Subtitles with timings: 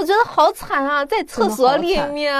[0.00, 2.34] 我觉得好惨啊，在厕所里面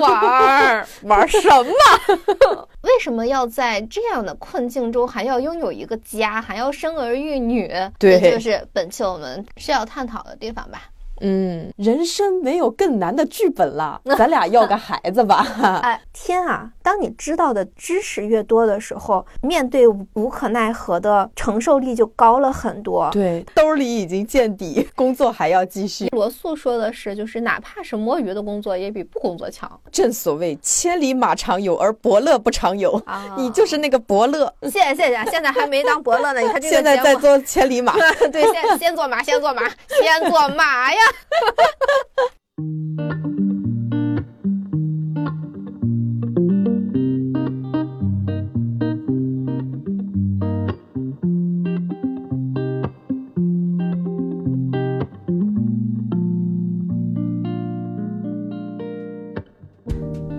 [0.00, 2.68] 玩儿 玩什么？
[2.82, 7.72] 为什么要在这样的困境中还要拥有一个家，还要生儿育女？
[7.98, 10.82] 对，这就是本期我们需要探讨的地方吧。
[11.20, 15.46] 嗯，人生没有更难的剧本了， 咱俩要个孩子吧。
[15.82, 16.70] 哎，天啊！
[16.82, 23.08] 当你知道的知识越多的时候，面对无可奈何的承受力就高了很多。
[23.12, 26.06] 对，兜里已经见底，工作还要继续。
[26.12, 29.68] 罗素说的是，就是哪怕是摸鱼的工作，也比不工作强。
[29.90, 32.92] 正所谓千里马常有，而伯乐不常有。
[33.06, 34.52] 啊，你就是那个伯乐。
[34.62, 36.40] 谢谢谢谢，现在还没当伯乐呢。
[36.40, 37.92] 你看这个 现在在做千里马。
[38.30, 39.62] 对，先先做马，先做马，
[40.02, 40.98] 先做马呀。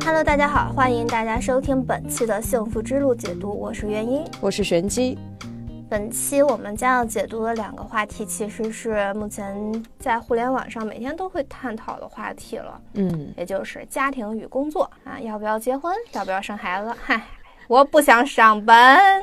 [0.04, 5.18] Hello，大家好，欢迎大家收听本期的幸福之路解读，我是元音，我是玄机。
[5.90, 12.82] 本期我们将要解读的两个话题，其实是目前在互联网上每天都会探讨的话题了。
[12.94, 16.94] 嗯，也就是家庭与工作啊，要不要结婚，要不要生孩子？
[17.02, 17.22] 嗨，
[17.70, 19.22] 我不想上班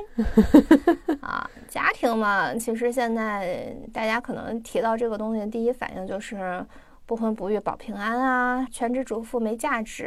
[1.21, 1.49] 啊。
[1.69, 6.65] 家庭嘛，其实现在大家可能提到这个东西，第一反应就是
[7.05, 10.07] 不婚不育保平安啊，全职主妇没价值，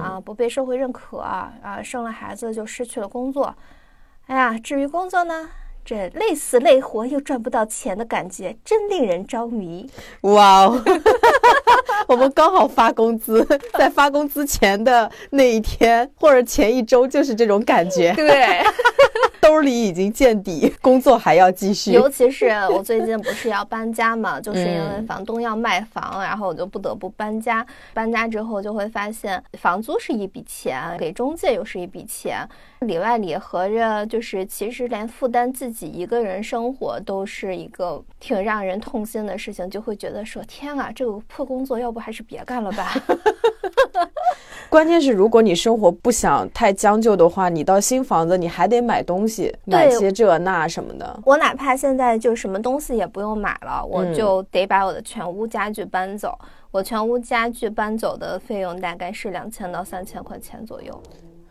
[0.00, 3.54] 啊，不被社会认可啊，生了孩子就失去了工作。
[4.28, 5.50] 哎呀，至于工作呢？
[5.84, 9.88] 这累死累活又赚不到钱的感觉，真令人着迷。
[10.22, 10.82] 哇哦，
[12.08, 13.46] 我们刚好发工资，
[13.78, 18.12] 在发工资前的那一天或者前一周，就是这种感觉。
[18.14, 18.64] 对。
[19.44, 21.92] 兜里已经见底，工作还要继续。
[21.94, 27.64] 尤其是我最近不是要搬家嘛， 就是因为房东要卖房，然后我就不得不搬家。
[27.92, 32.48] 搬家之后就会发现，房租是一笔钱，给中介又是一笔钱，
[32.80, 42.94] 里外里合着，就是其实连负担自己一个人生活都是一个挺让人痛心的事情，就会觉得说，天啊，这个破工作要不还是别干了吧。
[44.70, 49.33] 关键是，如果你生活不想太将就的话，你到新房子你还得买东西，
[49.64, 51.20] 买些这那什么的。
[51.24, 56.38] 我哪怕现在就什么东西也不用买了，我就得把我的全屋家具搬走。
[56.70, 61.02] 我全屋家具搬走的费用大概是两千到三千块钱左右。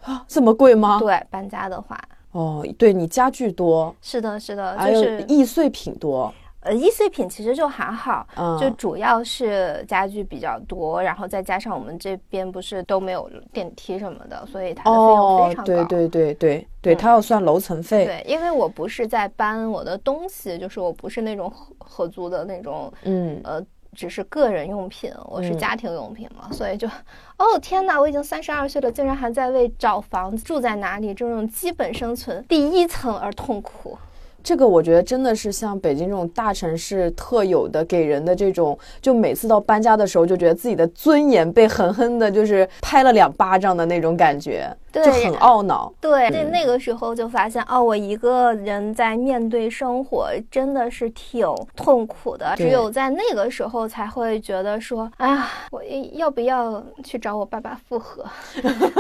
[0.02, 1.00] 啊，这么贵吗？
[1.00, 1.98] 对，搬家的话。
[2.32, 3.96] 哦，对你家具多。
[4.02, 6.34] 是的，是的，就是易碎品多。
[6.64, 8.26] 呃，易碎品其实就还好，
[8.60, 15.66] 就主要是家具比较多，然后再加上我们这边不是都没有电梯什么的，所以它的费用非常高。
[15.66, 18.06] 对对对对对，它要算楼层费。
[18.06, 23.62] 对，因为我不是在搬我的东西，就是我不是那种合合租的那种，嗯，呃，
[23.94, 33.98] 只是个人用品，我是家庭用品嘛，所以就，哦天哪，我已经三十二岁了，竟然还在为找房子住在哪里这种基本生存第一层而痛苦。
[34.44, 44.76] 这个我觉得真的是像北京这种大城市特有的，给人的这种，就每次到搬家的时候，就觉得自己的尊严被狠狠的，就是拍了两巴掌的那种感觉。
[44.94, 52.54] 就很懊恼，对，那那个时候就发现，哦，我一个人在面对生活真的是挺痛苦的。
[52.56, 55.82] 只有在那个时候才会觉得说，哎呀，我
[56.12, 58.24] 要不要去找我爸爸复合？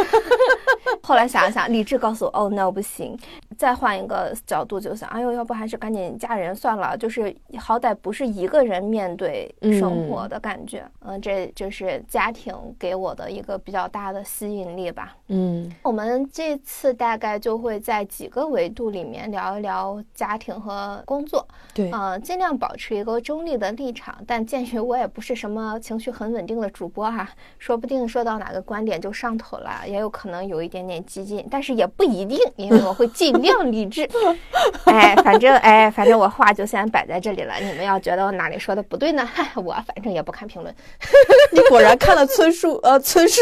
[1.03, 3.15] 后来想了想，理智告诉我，哦，no，不行。
[3.55, 10.85] 再换一个角度就想，哎呦，要不还是赶紧嫁人算了，就是好歹不是一个人面对生活的感觉。
[11.01, 15.15] 嗯，这就是家庭给我的一个比较大的吸引力吧。
[15.33, 15.71] 嗯。
[15.81, 24.15] 我们这次大概就会在几个维度里面聊一聊家庭和工作，对，呃，尽量保持一个中立的立场。
[24.25, 27.27] 但鉴于我也不是什么情绪很稳定的主播哈，
[27.57, 34.07] 说不定说到哪个观点就上头了，也有可能有一点点激进，但是也不一定，因为我会尽量理智。
[34.85, 37.55] 哎，反正哎，反正我话就先摆在这里了。
[37.55, 39.27] 你们要觉得我哪里说的不对呢？
[39.55, 40.73] 我反正也不看评论。
[41.51, 43.41] 你果然看了村树，呃，村树。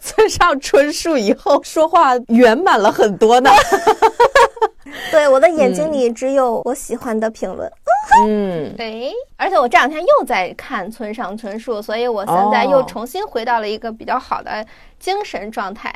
[0.00, 3.50] 村上春树以后说话圆满了很多呢。
[5.10, 7.70] 对，我的眼睛里只有我喜欢的评论。
[8.26, 9.12] 嗯，对。
[9.36, 14.64] 而且我这两天又在看村上春树，所以我现在又重新回到了一个比较好的
[14.98, 15.94] 精神状态。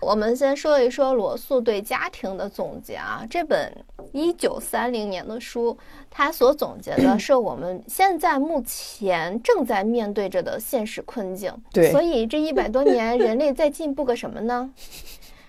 [0.00, 3.72] 我们先说一说罗素对家庭的总结啊，这本
[4.12, 5.76] 一九三零年的书，
[6.10, 11.52] 他所总结的是我们现在目前正在面对着的现实困境。
[11.72, 14.70] 对，所以这一百多年，人类在进步个什么呢？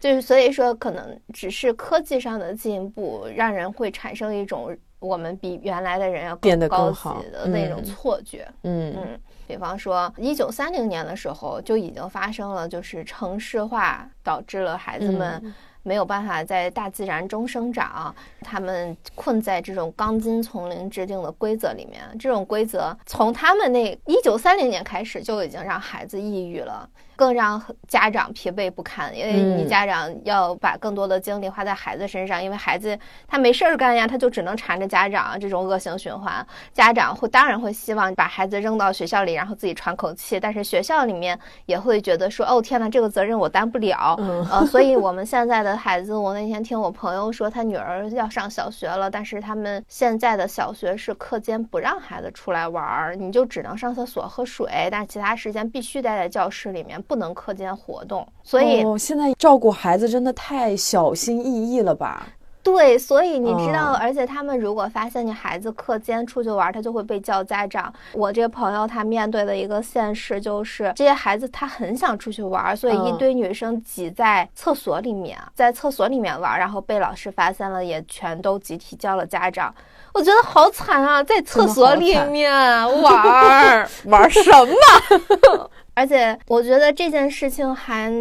[0.02, 8.46] 就是所以说，可能只是科技上的进步，让人会产生一种我们比原来的人要变得更好的那种错觉。
[8.64, 15.54] 嗯嗯，比方说，一九三零年的时候就已经发生了，就是城市化导致了孩子们。
[15.84, 22.04] 没有办法在大自然中生长，他们困在这种钢筋丛林制定的规则里面。
[22.20, 26.88] 这种规则从他们那一九三零年开始就已经让孩子抑郁了。
[27.16, 32.98] 更让家长疲惫不堪，因为你家长要把更多的精力花在孩子身上，因为孩子
[33.28, 36.46] 他没事儿干呀，他就只能缠着家长，这种恶性循环。
[36.74, 44.16] 家长会当然会希望把孩子扔到学校里，然后自己喘口气，但是学校里面也会觉得说，哦天呐，这个责任我担不了。
[44.50, 57.01] 呃，所以我们现在的孩子，我那天听我朋友说，他女儿要上小学了，但是他们现在的小学是课间不让孩子出来玩儿，你就只能上厕所喝水，但其他时间必须待在教室里面。
[57.02, 62.28] 不能课间活动，所以现在照顾孩子真的太小心翼翼了吧？
[62.64, 67.92] 对，所以你知道，而且他们如果发现你孩子课间出去玩，他就会被叫家长。
[68.14, 79.74] 我这个朋友他面对的一个现实就是，这些孩子他很想出去玩，所以一堆女生挤在厕所里面，在厕所里面玩，然后被老师发现了，也全都集体叫了家长。
[80.14, 82.54] 我觉得好惨啊，在厕所里面
[83.02, 85.70] 玩 玩什么？
[85.94, 88.12] 而且我觉得这件事情还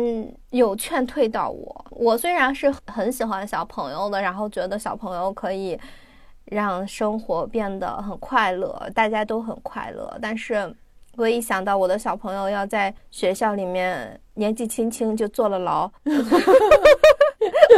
[0.51, 1.85] 有劝退到我。
[1.91, 5.79] 我虽然是很喜欢小朋友的，然后觉得小朋友可以
[6.47, 10.75] 让生活变得很快乐，大家都很快乐，但是
[11.17, 15.91] 我一想到我的小朋友要在学校里面年纪轻轻就坐了牢。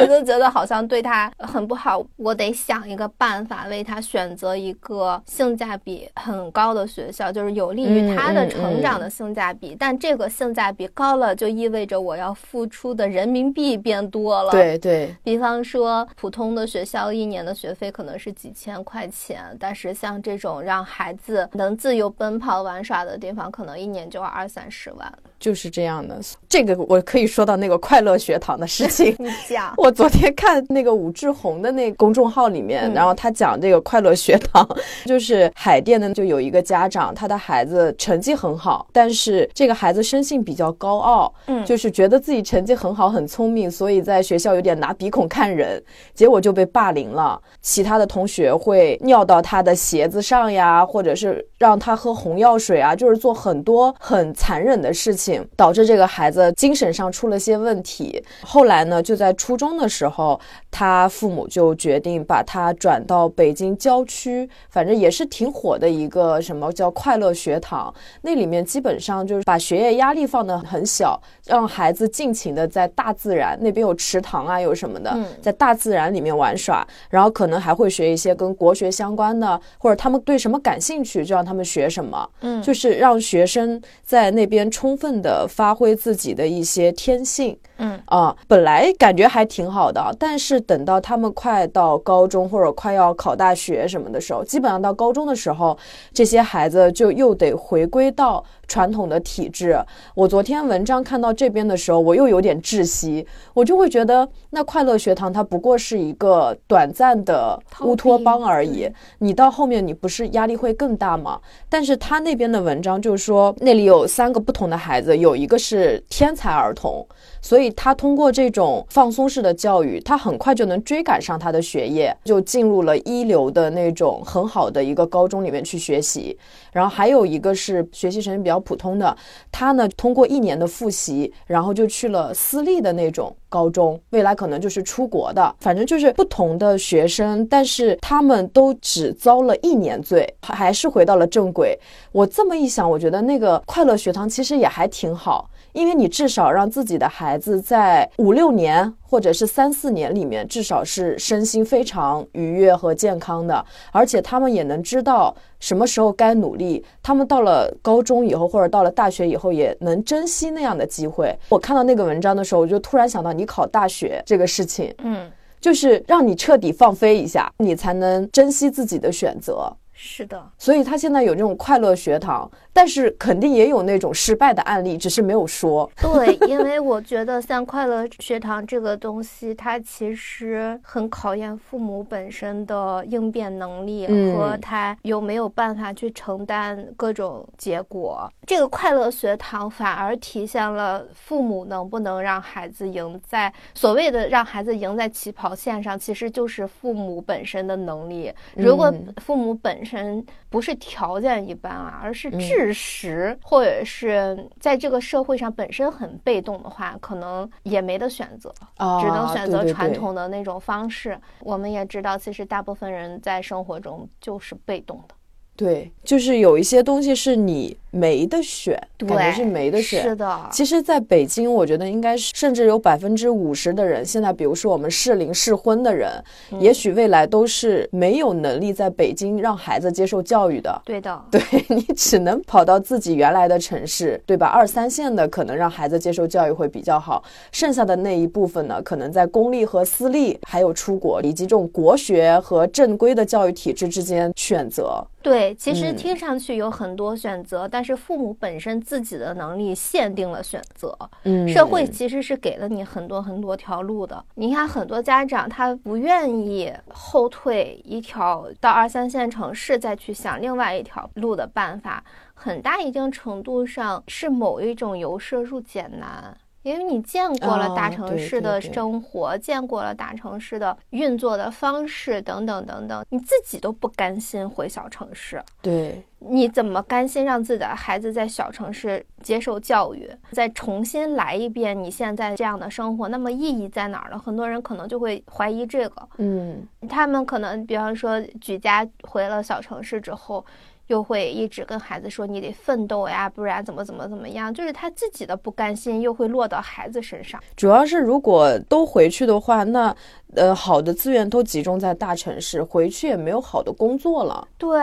[0.03, 9.77] 我就觉得好像对他很不好，我得想一个办法为他选择一个性价比很高的学校，就是有利于他的成长的性价比。
[9.79, 14.51] 但这个性价比高了，就意味着我要付出的人民币变多了。
[14.51, 25.13] 对对，比方说普通的学校一年的学费可能是几千块钱，但是像这种让孩子能自由奔跑玩耍的地方，可能一年就要二三十万。
[25.43, 29.13] 就是这样的，这个我可以说到那个快乐学堂的事情。
[29.19, 34.67] 你讲，我昨天看那个武志红的那公众号里面，然后他讲这个快乐学堂，
[35.05, 45.83] 就是海淀的，就有一个家长，他的孩子成绩很好，但是这个孩子生性比较高傲，嗯，就是觉得自己成绩很好很聪明，所以在学校有点拿鼻孔看人，
[46.15, 47.41] 结果就被霸凌了。
[47.61, 55.49] 其他的同学会尿到他的鞋子上呀，或者是让他喝红药水啊，就是做很多很残忍的事情。
[55.57, 58.21] 导致这个孩子精神上出了些问题。
[58.41, 60.41] 后来呢，就在初中的时候，
[60.73, 67.95] 他父母就决定把他转到北京郊区，反正也是挺火的一个什么叫快乐学堂。
[68.23, 76.85] 那里面基本上就是把学业压力放得很小，让孩子尽情的在大自然那边有池塘啊，有什么的，在大自然里面玩耍。
[77.09, 82.29] 然后可能还会学一些跟国学相关的，或者他们对什么感兴趣，就让他们学什么。
[82.41, 85.13] 嗯，就是让学生在那边充分。
[85.23, 95.77] 的发挥自己的一些天性，嗯啊，本来感觉还挺好的，但是等到他们快到高中或者快要考大学什么的时候，基本上到高中的时候，
[96.13, 98.45] 这些孩子就又得回归到。
[98.67, 99.79] 传统的体制，
[100.15, 103.27] 我昨天文章看到这边的时候，我又有点窒息。
[103.53, 108.89] 我就会觉得，那快乐学堂它不过是一个短暂的乌托邦而已。
[109.19, 111.39] 你到后面，你不是压力会更大吗？
[111.69, 117.07] 但是他那边的文章就是说，那里有三个不同的孩子，有一个是天才儿童。
[117.43, 126.39] 所以他通过这种放松式的教育，他很快就能追赶上他的学业，就进入了一流的那种很好的一个高中里面去学习。
[126.73, 129.17] 然后还有一个是学习成绩比较普通的，
[129.51, 135.55] 他呢通过一年的复习，然后就去了私立的那种高中，未来可能就是出国的。
[135.61, 141.79] 反正就是不同的学生，但是他们都只遭了一年罪，还是回到了正轨。
[142.13, 145.51] 我这么一想，我觉得那个快乐学堂其实也还挺好。
[145.73, 156.85] 因为你至少让自己的孩子在五六年或者是三四年里面，至少是身心非常愉悦和健康的，而且他们也能知道什么时候该努力。
[157.03, 161.35] 他们到了高中以后或者到了大学以后，也能珍惜那样的机会。
[161.49, 165.31] 我看到那个文章的时候，我就突然想到你考大学这个事情，嗯，
[165.61, 169.75] 就是让你彻底放飞一下，你才能珍惜自己的选择。
[169.95, 175.91] 是的，所以他现在有这种快乐学堂，但是肯定也有那种失败的案例，只是没有说。
[176.01, 188.31] 对， 因为我觉得像快乐学堂这个东西，它其实很考验父母本身的应变能力和他有没有办法去承担各种结果。
[188.47, 198.33] 这个快乐学堂反而体现了父母能不能让孩子赢在所谓的让孩子赢在起跑线上，其实就是父母本身的能力。
[198.57, 202.31] 如果父母本身不是条件一般啊，而是
[202.63, 208.55] 知识，或者是在这个社会上本身很被动的话，可能也没得选择，
[209.01, 211.19] 只能选择传统的那种方式。
[211.41, 215.15] 我们也知道，其实大部分人在生活中就是被动的。
[215.55, 217.77] 对，就是有一些东西是你。
[217.95, 218.75] 没得选，
[219.07, 220.03] 感觉是没得选。
[220.03, 226.11] 是的，其实，在北京，我觉得应该是甚至有百分之五十的人，现在比如说我们适龄适婚的人，
[226.59, 230.81] 也许未来都是没有能力在北京让孩子接受教育的。
[230.87, 234.47] 对的， 对你只能跑到自己原来的城市，对吧？
[234.47, 245.07] 二三线的可能让孩子接受教育会比较好，剩下的那一部分呢，可能在公立和私立，还有出国以及这种国学和正规的教育体制之间选择。
[245.23, 250.97] 对，其实听上去有很多选择，但是父母本身自己的能力限定了选择。
[251.23, 254.25] 嗯，社会其实是给了你很多很多条路的。
[254.35, 262.03] 你看，很多家长他不愿意后退一条到二三线城市再去想另外一条路的办法，
[262.35, 266.37] 很大一定程度上是某一种由奢入俭难。
[266.63, 275.43] 因为你见过了大城市的生活，见过了大城市的运作的方式等等等等，你自己都不甘心回小城市。
[275.61, 283.09] 对，你怎么甘心让自己的孩子在小城市接受教育，再重新来一遍你现在这样的生活？
[283.09, 284.19] 那么意义在哪儿呢？
[284.19, 286.09] 很多人可能就会怀疑这个。
[286.19, 290.45] 嗯，他们可能比方说举家回了小城市之后。
[290.89, 294.53] 又会一直跟孩子说你得奋斗呀，不然怎么怎么怎么样？
[294.53, 297.41] 就是他自己的不甘心，又会落到孩子身上。
[297.57, 299.95] 主要是如果都回去的话，那
[300.35, 304.47] 呃好的资源都集中在大城市，回去也没有好的工作了。
[304.59, 304.81] 对，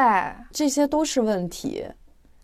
[0.51, 1.85] 这些都是问题。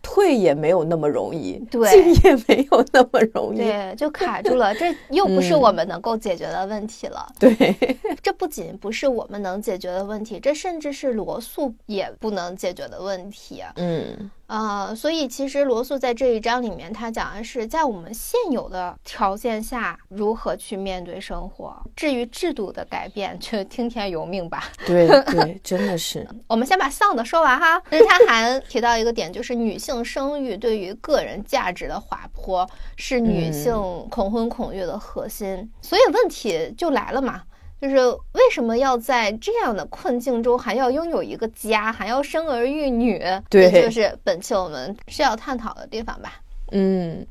[0.07, 4.73] 退也没有那么容易，对，进也没有那么容易，对，就 卡住了。
[4.75, 7.27] 这又不是我们能够解决的问题了。
[7.39, 7.55] 对，
[8.21, 13.63] 这不仅不是我们能解决的问题，这甚至是罗素也不能解决的问题。
[13.77, 14.29] 嗯。
[14.47, 21.75] 呃，所以其实罗素在这一章里面，他讲的是在我们现有的条件下如何去面对生活。
[21.95, 24.65] 至于制度的改变， 就听天由命吧。
[24.85, 26.27] 对 对，真的是。
[26.47, 27.81] 我们先把丧的说完哈。
[27.89, 33.73] 其实他还提到一个点，就是女性生育对于个人价值的滑坡是女性
[34.09, 35.71] 恐婚恐育的核心。
[35.81, 37.41] 所以问题就来了嘛。
[37.87, 37.97] 就是
[38.31, 43.21] 为什么要在这样的困境中还要拥有一个家，还要生儿育女？
[43.47, 46.41] 对，就是本期我们需要探讨的地方吧。
[46.71, 47.25] 嗯。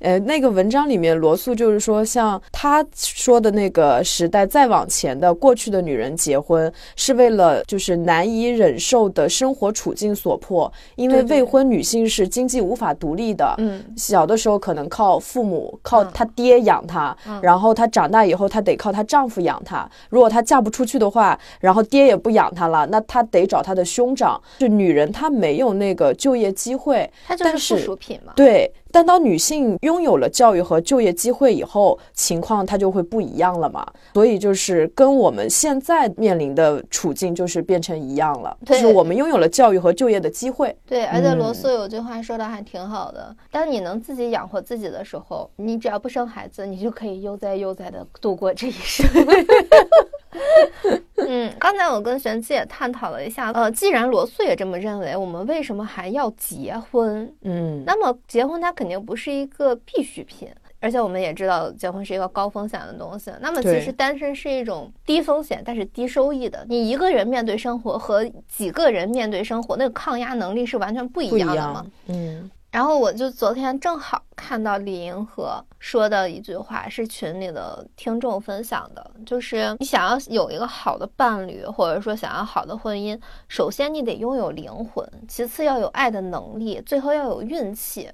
[0.00, 13.54] 呃，那个文章里面，罗素就是说，像他说的那个时代再往前的过去的女人结婚，是为了就是难以忍受的生活处境所迫，因为未婚女性是经济无法独立的。
[13.58, 19.90] 嗯，小的时候可能靠父母，靠她爹养她，然后她长大以后，她得靠她丈夫养她。
[20.10, 24.40] 如果她嫁不出去的话，然后爹也不养她了，那她得找她的兄长。
[24.58, 28.32] 就女人她没有那个就业机会，她就是附属品嘛。
[28.36, 28.72] 对。
[28.90, 33.86] 但当女性拥有了教育和就业机会以后，情况它就会不一样了嘛。
[34.14, 40.74] 所以就是跟我们现在面临的处境就是变成一样了，就是我们拥有了教育和就业的机会。
[40.86, 49.06] 对，而且罗素有句话说的还挺好的：当你能自己养活自己的时候，你只要不生孩子，你就可以悠哉悠哉的度过这一生。
[51.26, 57.32] 嗯，刚才我跟玄机也探讨了一下，呃，既然罗素也这么认为，我们为什么还要结婚？
[57.42, 60.48] 嗯，那么结婚它肯定不是一个必需品，
[60.80, 63.30] 而且我们也知道结婚是一个高风险的东西。
[63.40, 66.64] 那么其实单身是一种低风险但是低收益的。
[66.68, 71.86] 你一个人面对生活和几个人面对生活，那个抗压能力是完全不一样的嘛？
[72.06, 72.50] 嗯。
[72.70, 88.10] 然后我就昨天正好看到李银河说的一句话，是群里的听众分享的，就是你想要有一个好的伴侣，或者说想要好的婚姻，首先你得拥有灵魂，其次要有爱的能力，最后要有运气。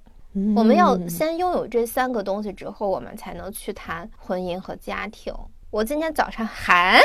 [0.56, 5.34] 我们要先拥有这三个东西之后，我们才能去谈婚姻和家庭。
[5.70, 7.00] 我今天早上还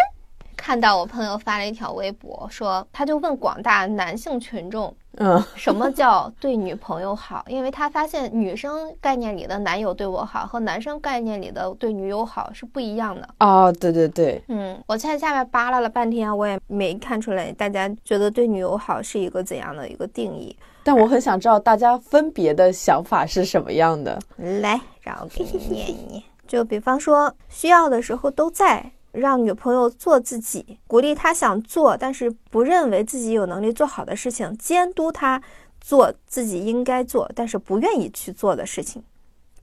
[0.56, 4.96] 看到我朋友发了一条微博，说他就问广大男性群众。
[5.18, 7.44] 嗯， 什么叫对女朋友好？
[7.48, 13.28] 因为他发现女生概念里的男友对我好和男生概念里的对女友好是不一样的。
[13.40, 20.56] 哦，对对对，嗯，我在下面扒拉了半天，我也没看出来大家觉得对女友好是一个怎样的一个定义。
[20.84, 24.18] 但我很想知道大家分别的想法是什么样的。
[24.38, 26.24] 来，让我给你念一念。
[26.48, 28.92] 就比方说，需要的时候都在。
[29.12, 35.42] 让女朋友做自己，鼓励她想做但是不认为自己有能力做好的事情，监督她
[35.82, 39.04] 做自己应该做但是不愿意去做的事情，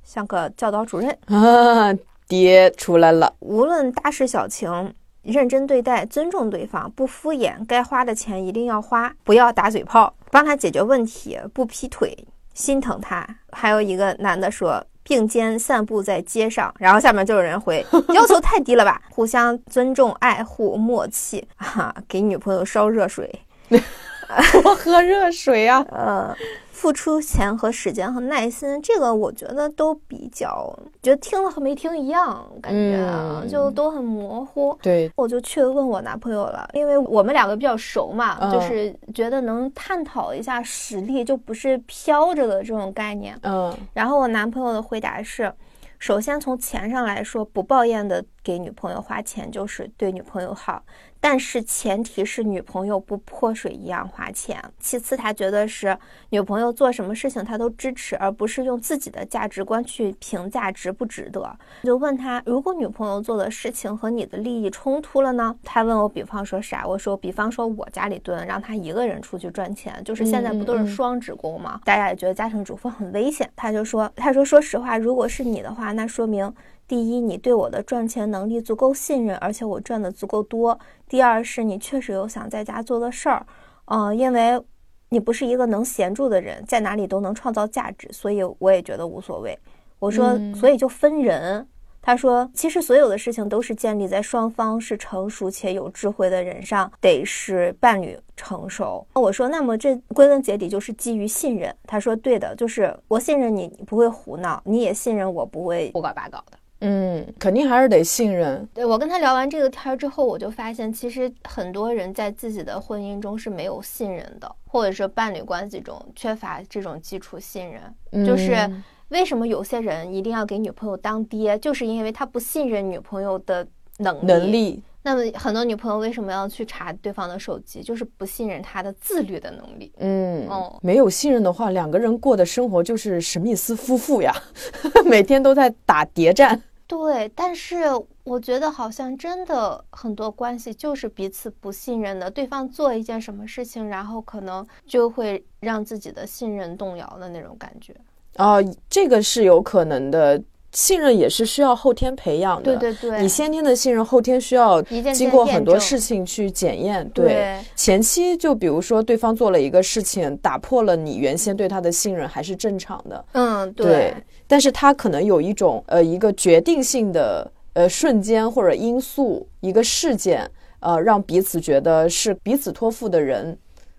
[0.02, 3.34] 像个教导主任啊，爹出来了。
[3.40, 12.16] 无论大事小情，认真对待，尊重对方，不敷衍，该花的钱一定要花，不要打嘴炮，帮他解决问题，不劈腿，
[12.54, 13.26] 心疼他。
[13.52, 14.84] 还有一个男的说。
[15.08, 19.00] 并肩散步在街上，然后下面就有人回： 要求太低了吧？
[19.08, 21.94] 互相尊重、爱护、默契啊！
[22.08, 23.32] 给女朋友烧热水，
[24.62, 25.84] 多喝热水啊！
[25.92, 26.34] 嗯。
[26.76, 34.78] 付出钱和时间和耐心，这个我觉得都比较，觉得听了和没听一样，感觉啊，就都很模糊。
[34.82, 43.36] 对，我就去问我男朋友了，因为我们两个比较熟嘛，就是觉得能探讨一下实力，就不是飘着的这种概念。
[43.42, 45.50] 嗯，然后我男朋友的回答是，
[45.98, 50.82] 首先从钱上来说，不抱怨的给女朋友花钱就是对女朋友好。
[51.20, 54.62] 但是前提是女朋友不泼水一样花钱。
[54.78, 55.96] 其次，他觉得是
[56.30, 61.58] 女朋友做什么事情他都支持，而不是用自己的价值观去评价值不值得。
[61.82, 65.56] 就问他，如果女朋友做的事情和你的利益冲突了呢？
[65.64, 66.86] 他问我，比方说啥？
[66.86, 71.80] 我说，比方说我家里蹲，让他一个人出去赚钱，就是现在不都是双职工吗？
[71.84, 73.50] 大家也觉得家庭主妇很危险。
[73.56, 76.52] 他就说，他说，说实话，如果是你的话，那说明。
[76.88, 80.78] 第一，你对我的赚钱能力足够信任，而且我赚的足够多。
[81.08, 83.46] 第二，是你确实有想在家做的事儿，
[83.86, 84.60] 嗯，因为
[85.08, 89.58] 你不是一个能闲住的人，在哪里都能创造价值，所以我也觉得无所谓。
[89.98, 91.66] 我说，所以就分人。
[92.02, 99.04] 他说，其实所有的事情都是建立在双方是成熟且有智慧的人上，得是伴侣成熟。
[99.14, 101.74] 我说，那么这归根结底就是基于信任。
[101.82, 106.56] 他说，对的，就是我信任你，你不会胡闹，你也信任我不会胡搞八搞的。
[106.80, 108.68] 嗯，肯定还是得信任。
[108.74, 118.26] 对我跟他聊完这个天儿之后，我就发现，其实很多人在自己的婚姻中是没有信任的，或者是伴侣关系中缺乏这种基础信任。
[118.26, 118.70] 就是
[119.08, 123.66] 为什么有些人一定要给女朋友当爹，就是因为他不信任女朋友的
[123.98, 124.26] 能力。
[124.26, 124.82] 能力。
[125.06, 127.80] 那么很多女朋友为什么要去查对方的手机？
[127.80, 129.92] 就是不信任他的自律的能力。
[129.98, 134.34] 嗯，哦，没有信任的话，两个人过的生活就是史密斯夫妇呀，
[135.06, 136.60] 每天都在打谍战。
[136.88, 137.84] 对，但是
[138.24, 147.94] 我觉得好像真的很多关系就是彼此不信任的，对方做一件什么事情，然后可能就会让自己的信任动摇的那种感觉。
[148.38, 150.42] 哦，这个是有可能的。
[150.76, 157.08] 信任也是需要后天培养的，对对对，你先天的信任，后天需要经过很多事情去检验。
[157.14, 163.24] 对，前期就比如说对方做了一个事情，打破了你原先对他的信任，还是正常的。
[163.32, 164.12] 嗯，对。
[164.46, 170.46] 但是他可能有一种呃一个决定性的呃瞬间或者因素，一个事件，
[170.80, 173.56] 呃，让彼此觉得是彼此托付的人。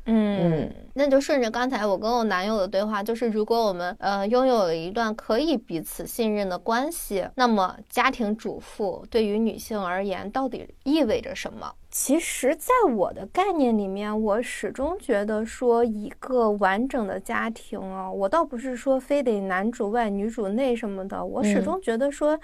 [0.10, 11.74] 嗯，那就顺着刚才我跟我男友的对话，就是如果我们呃拥有了一段可以彼此信任的关系，那么家庭主妇对于女性而言到底意味着什么？
[11.92, 22.40] 其实，在我的概念里面，我始终觉得说一个完整的家庭啊，我倒不是说非得男主外女主内什么的，我始终觉得说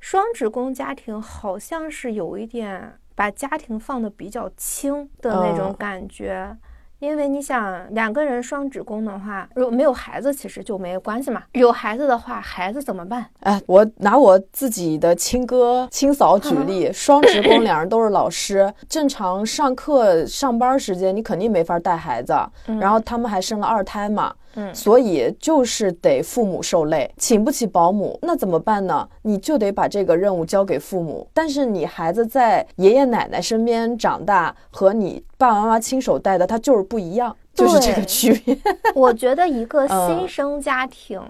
[0.00, 6.54] 双职工家庭好像是有一点把家庭放的比较轻的那种感觉。
[7.00, 11.42] 因为你想两个人双职工的话，如果没有孩子，其实就没有关系嘛。
[11.52, 13.24] 有孩子的话，孩子怎么办？
[13.40, 22.34] 哎，我拿我自己的亲哥亲嫂举例， 双职工，两人都是老师，正常上课上班时间，你肯定没法带孩子。
[22.78, 24.34] 然后他们还生了二胎嘛。
[24.54, 29.08] 嗯，所以就是得父母受累，请不起保姆，那怎么办呢？
[29.22, 31.26] 你就得把这个任务交给父母。
[31.32, 38.58] 但是你孩子在爷爷奶奶身边长大，和你爸爸妈妈亲手带的，他就是不一样，就是这个区别。
[38.94, 41.20] 我觉得一个新生家庭。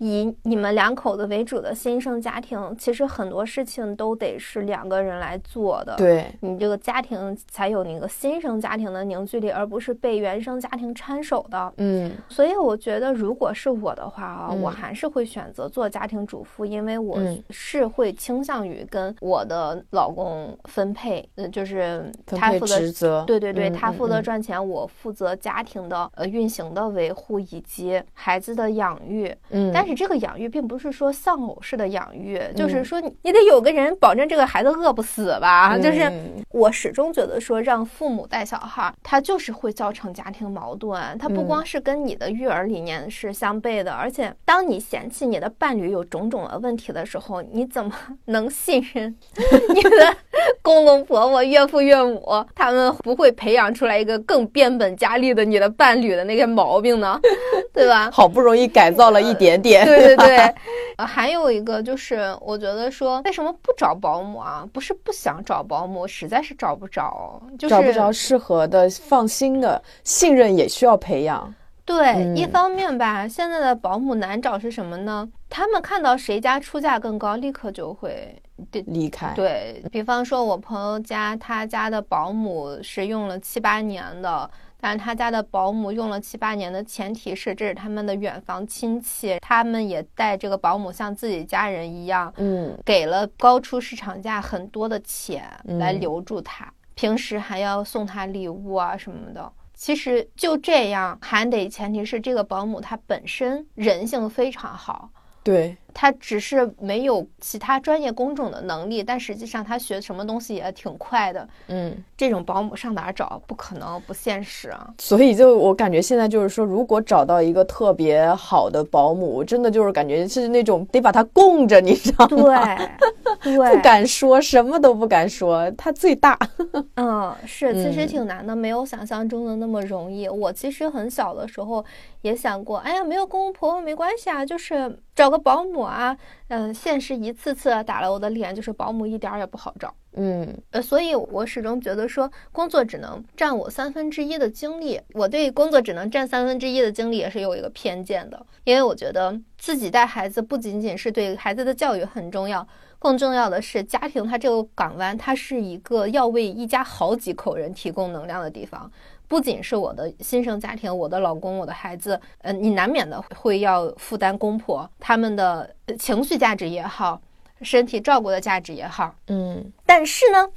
[0.00, 5.94] 以你们两口子为主的新生家庭，其实很多事情都得是两个人来做的。
[5.96, 11.72] 对你这个家庭才有那个新生家庭的凝聚力，而不是被原生家庭掺手的。
[11.76, 17.18] 嗯，所以我觉得，如果是我的话啊，我还是会选择做家庭主妇，因为我
[17.50, 29.30] 是会倾向于跟我的老公分配，嗯，就是他负责，对对对，他负责赚钱，我负责家庭的呃运行的维护以及孩子的养育。
[29.50, 35.76] 嗯，但是这个养育并不是说丧偶式的养育，就是说你得有个人保证这个孩子饿不死吧。
[35.78, 36.10] 就是
[36.50, 41.00] 我始终觉得说让父母带小孩，他就是会造成家庭矛盾。
[41.18, 47.92] 他不光是跟你的育儿理念是相悖的，而且当你嫌弃你的伴侣有种种的问题的时候，你怎么
[48.26, 49.14] 能信任
[49.74, 50.16] 你的
[50.62, 57.20] 公公婆婆、岳父岳母他们不会培养出来一个更变本加厉的你的伴侣的那些毛病呢？
[57.72, 58.10] 对吧？
[58.12, 59.86] 好不容易改造了一点点。
[59.86, 60.36] 对对对，
[60.96, 64.66] 呃，还有一个就是，我觉得说，为什么不找保姆啊？
[64.72, 71.52] 不是不想找保姆，实在是找不着，就是找不着适合的、放心的、信任也需要培养。
[71.84, 75.28] 对，一方面吧，现在的保姆难找是什么呢？
[75.48, 78.40] 他们看到谁家出价更高，立刻就会
[78.86, 79.32] 离开。
[79.34, 84.50] 对比方说，我朋友家，他家的保姆是用了七八年的。
[84.82, 95.44] 但是他家的保姆用了七八年的前提是这是他们的远房亲戚，他们也带这个保姆像自己家人一样，嗯，给了高出市场价很多的钱
[95.78, 99.52] 来留住他，平时还要送他礼物啊什么的。
[99.74, 105.10] 其实就这样，还得前提是这个保姆她本身人性非常好。
[105.42, 105.76] 对。
[105.92, 111.48] 他只是没有其他专业工种的能力，但实际上他学什么东西也挺快的。
[111.68, 113.40] 嗯，这种保姆上哪儿找？
[113.46, 114.88] 不可能，不现实啊。
[114.98, 122.76] 所以就我感觉现在就是说，如果找到一个特别好的保姆，真的就是感觉是那种得把他供着，你知道吗？
[123.42, 126.38] 对，对，不敢说什么都不敢说，他最大。
[126.96, 130.28] 嗯，是，其实挺难的，没有想象中的那么容易。
[130.28, 131.84] 我其实很小的时候
[132.22, 135.82] 也想过，哎呀，没有公公婆婆没关系啊，就是找个保姆。
[135.82, 136.16] 啊，
[136.48, 144.98] 嗯，现实一次次打了我的脸，就是保姆一点儿也不好找，嗯，呃，所以我始终觉得说，工作只能占我三分之一的精力。
[145.12, 152.66] 我对工作只能占三分之一的精力也是有一个偏见的，因为我觉得自己带孩子不仅仅是对孩子的教育很重要，
[152.98, 158.90] 更重要的是家庭它这个港湾，它是一个要为一家好几口人提供能量的地方。
[159.30, 167.22] 不仅是我的新生家庭，我的老公，我的孩子，嗯，你难免的会要负担公婆他们的情绪价值也好，
[167.62, 170.48] 身体照顾的价值也好，嗯，但是呢，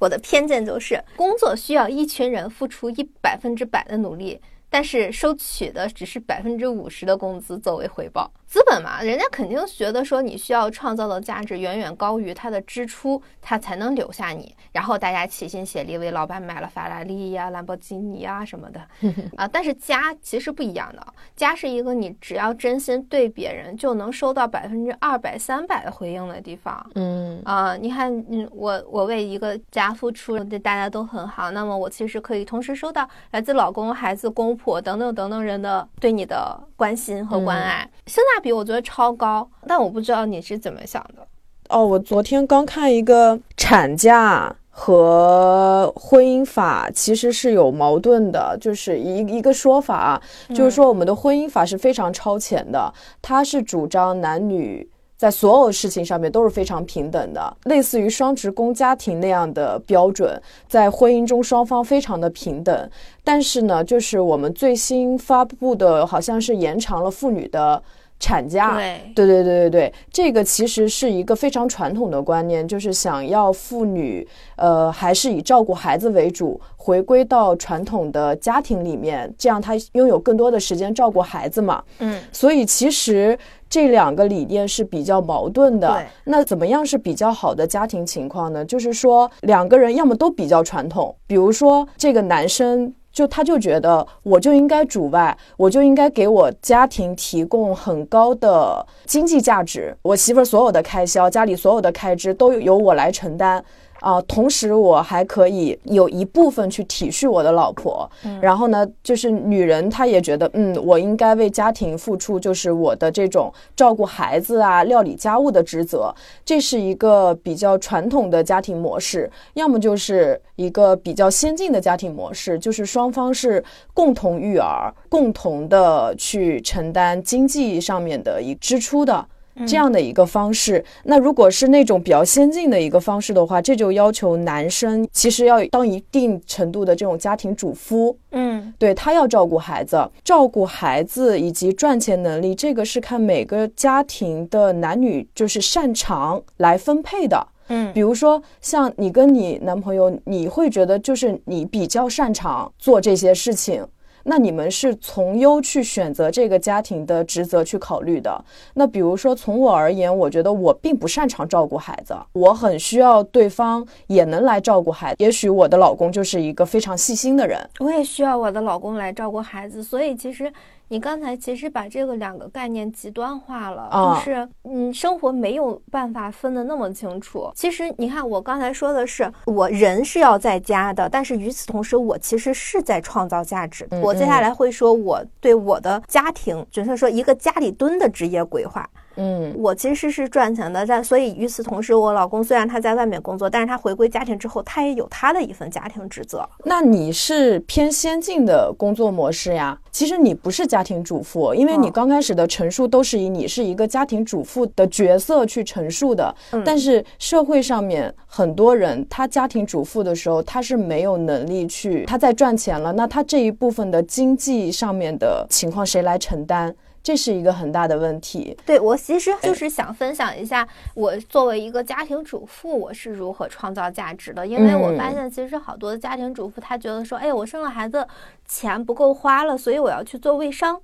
[0.00, 8.28] 我的偏见就是，工作需要一群人付出一百分之百的努力，但是收取的只是百分之五十的工资作为回报。
[8.46, 14.54] 资本嘛，人家肯定觉得说你需要创造的价值远远高于他的支出，他才能留下你。
[14.72, 18.80] 然后大家齐心协力为老板买了法拉利呀、兰博基尼啊什么的
[19.36, 19.48] 啊。
[19.48, 21.04] 但是家其实不一样的，
[21.34, 26.88] 家是一个你只要真心对别人，就能收到百分之二百、三百的回应的地方。
[26.94, 37.90] 嗯啊，你看，嗯，我我为一个家付出，对大家都很好，那么我其实可以同时收到来自老公、孩子、公婆等等等等人的对你的关心和关爱。
[38.06, 38.35] 现在。
[38.40, 41.26] 比我觉得超高，但我不知道你是怎么想的。
[41.68, 50.22] 哦，我昨天刚看一个产假和婚姻法其实是有矛盾的，就是一一个说法，
[50.54, 62.90] 就是说我们的婚姻法是非常超前的，它是主张男女在所有事情上面都是非常平等的，类似于双职工家庭那样的标准，在婚姻中双方非常的平等。
[63.24, 67.82] 但是呢，就是我们最新发布的好像是延长了妇女的。
[68.18, 74.26] 产假，对对对对对对，这个其实是一个非常传统的观念，就是想要妇女，
[74.56, 81.82] 呃，还是以照顾孩子为主，回归到传统的家庭里面，这样她拥有更多的时间照顾孩子嘛。
[81.98, 86.02] 嗯，所以其实这两个理念是比较矛盾的。
[86.24, 88.64] 那怎么样是比较好的家庭情况呢？
[88.64, 92.92] 就是说两个人要么都比较传统，比如说这个男生。
[93.16, 103.64] 就他就觉得我就应该主外，我就应该给我家庭提供很高的经济价值，我媳妇儿所有的开销，家里所有的开支都由我来承担。
[104.00, 108.08] 啊，同时我还可以有一部分去体恤我的老婆，
[108.40, 123.62] 然后呢，就是女人她也觉得，嗯，我应该为家庭付出，就是我的这种照顾孩子啊、料理家务的职责，这是一个比较传统的家庭模式，要么就是一个比较先进的家庭模式，就是双方是
[123.94, 129.26] 共同育儿、共同的去承担经济上面的一支出的。
[129.64, 153.86] 这样的一个方式，那如果是那种比较先进的一个方式的话，这就要求男生其实要当一定程度的这种家庭主夫，嗯，对他要照顾孩子，照顾孩子以及赚钱能力，这个是看每个家庭的男女就是擅长来分配的，嗯，比如说像你跟你男朋友，你会觉得就是你比较擅长做这些事情。
[154.26, 158.44] 那你们是从优去选择这个家庭的职责去考虑的。
[158.74, 165.16] 那比如说从我而言，我觉得我并不擅长照顾孩子，我很需要对方也能来照顾孩子。
[165.22, 169.82] 也许我的老公就是一个非常细心的人，我也需要我的老公来照顾孩子。
[169.82, 170.52] 所以其实。
[170.88, 177.50] 你刚才其实把这个两个概念极端化了，就是嗯，生活没有办法分得那么清楚。
[177.54, 183.88] 其实你看，我刚才说的是，我人是要在家的，但是与此同时，我其实是在创造价值。
[184.02, 188.88] 我接下来会说我对我的家庭，准确说一个家里蹲的职业规划。
[189.16, 196.46] 嗯，我其实是赚钱的，但所以与此同时，我老公虽然他在外面工作，但是他回归家庭之后，他也有他的一份家庭职责。
[196.64, 199.78] 那你是偏先进的工作模式呀？
[199.90, 206.34] 其实你不是家庭主妇，因为你刚开始的陈述都是以你是一个家庭主妇的角色去陈述的。
[206.64, 216.74] 但是社会上面很多人，他家庭主妇的时候，他是没有能力去，他在赚钱了，那他这一部分的经济上面的情况谁来承担？
[217.06, 218.58] 这是一个很大的问题。
[218.66, 224.44] 对我其实就是想分享一下，我作为一个家庭主妇，我是如何创造价值的。
[224.44, 228.04] 因为我发现，其实好多的家庭主妇，她觉得说，哎，我生了孩子，
[228.44, 230.80] 钱不够花了，所以我要去做微商。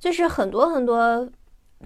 [0.00, 1.28] 就是很多很多，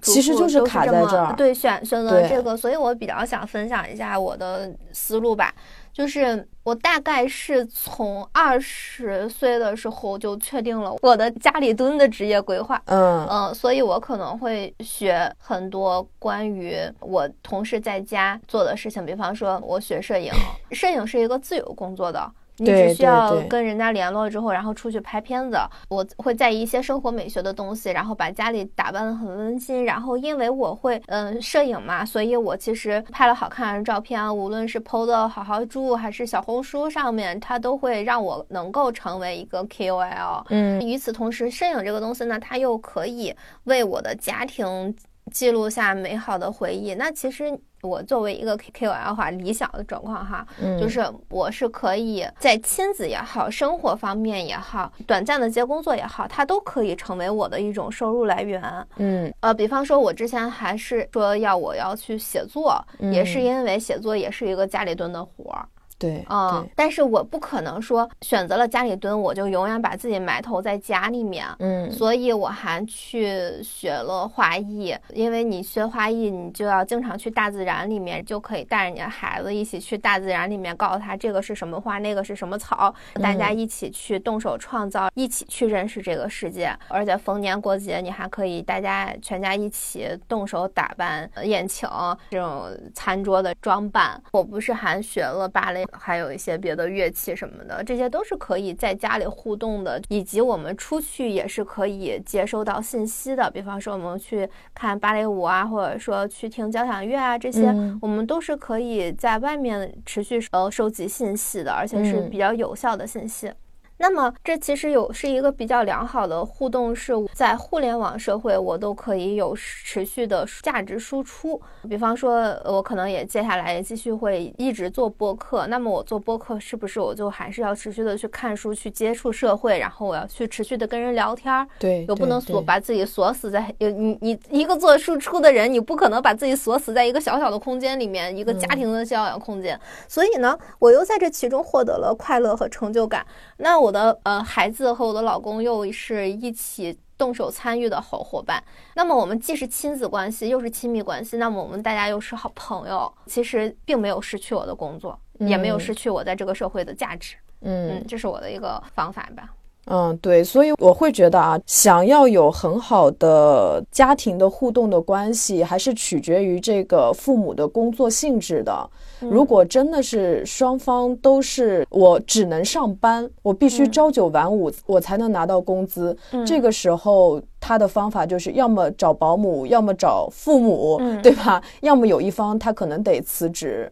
[0.01, 1.35] 其实就是卡在这儿。
[1.35, 5.53] 对，选选择这个，所以我比较想分享一下我的思路吧。
[5.95, 20.33] 就是我大概是从二十岁的时候就确定了我的家里蹲的职业规划，嗯嗯，所以我可能会学很多关于我同事在家做的事情，比方说我学摄影，
[20.71, 22.29] 摄影是一个自由工作的。
[22.57, 25.57] 你只需要跟人家联络之后，然后出去拍片子。
[25.89, 29.83] 我会在意一些生活美学的东西，然后把家里打扮的很温馨。
[29.85, 40.43] 然后因为我会嗯摄影嘛，所以我其实拍了好看的照片，无论是 PO 的好好住还是小红书上面，它都会让我能够成为一个 KOL。
[40.49, 43.33] 嗯，与此同时，摄影这个东西呢，它又可以
[43.65, 44.95] 为我的家庭
[45.35, 46.95] 记录下美好的回忆。
[46.95, 47.59] 那其实。
[47.81, 50.43] 我作为一个 KOL 话，理想的状况哈，
[50.79, 58.59] 就是我是可以在亲子也好，生活方面也好，短暂的接工作也好，它都可以成为我的一种收入来源。
[58.95, 65.67] 嗯，呃，比方说，我之前还是说要我要去写作，也是因为写作也是一个家里蹲的活儿。
[65.97, 86.77] 对，嗯，但是我不可能说选择了家里蹲，我就永远把自己埋头在家里面，嗯，所以我还去学了花艺，因为你学花艺，你就要经常去大自然里面，就可以带着你的孩子一起去大自然里面，告诉他这个是什么花，那个是什么草，大家一起去动手创造，一起去认识这个世界。
[86.89, 91.89] 而且逢年过节，你还可以大家全家一起动手打扮宴请
[92.31, 94.21] 这种餐桌的装扮。
[94.33, 95.84] 我不是还学了芭蕾。
[95.91, 103.49] 还有一些别的乐器什么的，这些都是可以在家里互动的，以及我们出去也是可以接收到信息的。
[103.51, 107.67] 比方说，我们去看芭蕾舞啊，或者说去听交响乐啊，这些
[108.01, 113.51] 我们都是可以在外面持续呃收集信息的，而且是比较有效的信息。
[113.97, 121.59] 那么，这其实有是一个比较良好的互动，是在互联网社会，我都可以有持续的价值输出。
[121.89, 125.65] 比方说，我可能也接下来继续会一直做播客。
[125.67, 131.65] 那么，我做播客是不是我就还是要持续的去看书、去接触社会，然后我要去持续的跟人聊天？
[131.79, 139.79] 对，又不能锁把自己锁死在有你你一个做输出的人，你不可能把自己锁死在一个小小的空间里面，一个家庭的教养空间。
[140.07, 143.25] 所以呢，我又在这其中获得了快乐和成就感。
[143.57, 148.63] 那我的呃孩子和我的老公又是一起动手参与的好伙伴，
[148.95, 157.35] 那么我们既是亲子关系，又是亲密关系，那么我们大家又是好朋友，其实并没有失去我的工作，也没有失去我在这个社会的价值。
[157.61, 159.49] 嗯，这是我的一个方法吧。
[159.85, 168.89] 嗯，对，所以我会觉得啊，想要有很好的家庭的互动的关系，还是取决于这个父母的工作性质的。
[169.19, 181.61] 如果真的是双方都是我只能上班，我必须朝九晚五，我才能拿到工资，这个时候他的方法就是要么找保姆，要么找父母，对吧？
[181.81, 183.91] 要么有一方他可能得辞职。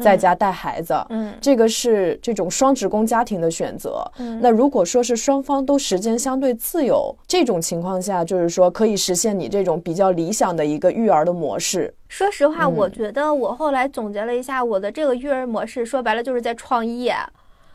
[0.00, 4.04] 在家带孩子，嗯，这个是这种双职工家庭的选择。
[4.18, 11.94] 嗯，那如果说是双方都时间相对自由，这种情况下，就是说可以实现你这种比较理想的一个育儿的模式。
[12.08, 17.14] 说实话，我觉得我后来总结了一下，我的这个育儿模式，说白了就是在创业。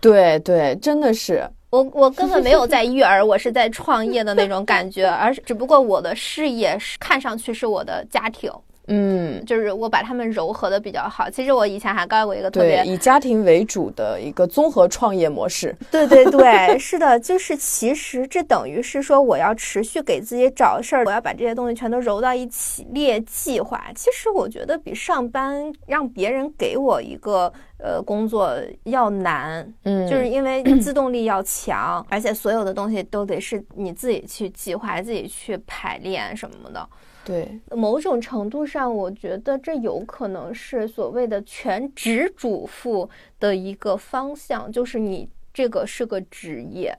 [0.02, 8.50] 对对，真的是我我根本没有在育儿，我是在创业的那种感觉，而只不过我的事业是看上去是我的家庭。
[8.90, 11.30] 嗯，就是我把他们柔和的比较好。
[11.30, 15.76] 其实我以前还干过一个特别以家庭为主的一个综合创业模式。
[15.92, 23.80] 对 对对，是的，就是其实这等于是说我要持续给自己找事儿，我要把这些东西全都揉到一起列计划。
[23.96, 36.90] 其实我觉得比上班让别人给我一个呃工作要难，嗯，就是因为自动力要强，而且所有的东西都得是你自己去计划、自己去排练什么的。
[37.26, 43.08] 对，某种程度上，我觉得这有可能是所谓的全职主妇
[43.40, 46.98] 的一个方向，就是你这个是个职业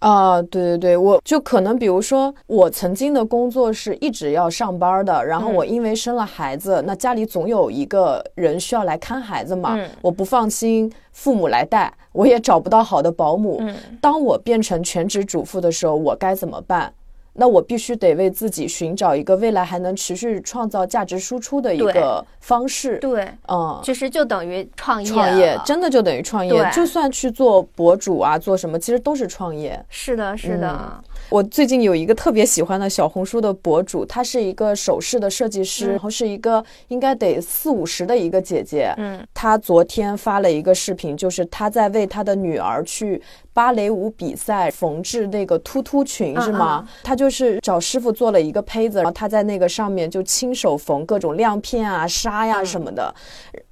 [0.00, 0.42] 啊。
[0.42, 13.62] 对对对，我就可能比如说，我曾经的工作是一直要上班的，然后我因为生了孩子，那家里总有一个人需要来看孩子嘛，我不放心父母来带，我也找不到好的保姆。
[14.00, 16.92] 当我变成全职主妇的时候，我该怎么办？
[17.38, 22.98] 那我必须得为自己寻找一个未来还能持续创造价值输出的一个方式。
[22.98, 25.08] 对，嗯，其实就等于创业。
[25.08, 29.80] 创业真的就等于创业，就算去做博主啊，做什么，其实都是创业。
[29.88, 31.02] 是的，是的。
[31.30, 38.92] 我最近有一个特别喜欢的小红书的博主，她是一个首饰的设计师，然后是一个应该得四五十的一个姐姐。
[38.96, 43.22] 嗯，她昨天发了一个视频，就是她在为她的女儿去。
[43.58, 46.88] 芭蕾舞比赛缝制那个突突裙是吗？
[47.02, 53.12] 他就是找师傅做了一个胚子，然后他在那个上面就亲手缝各种亮片啊、纱呀什么的。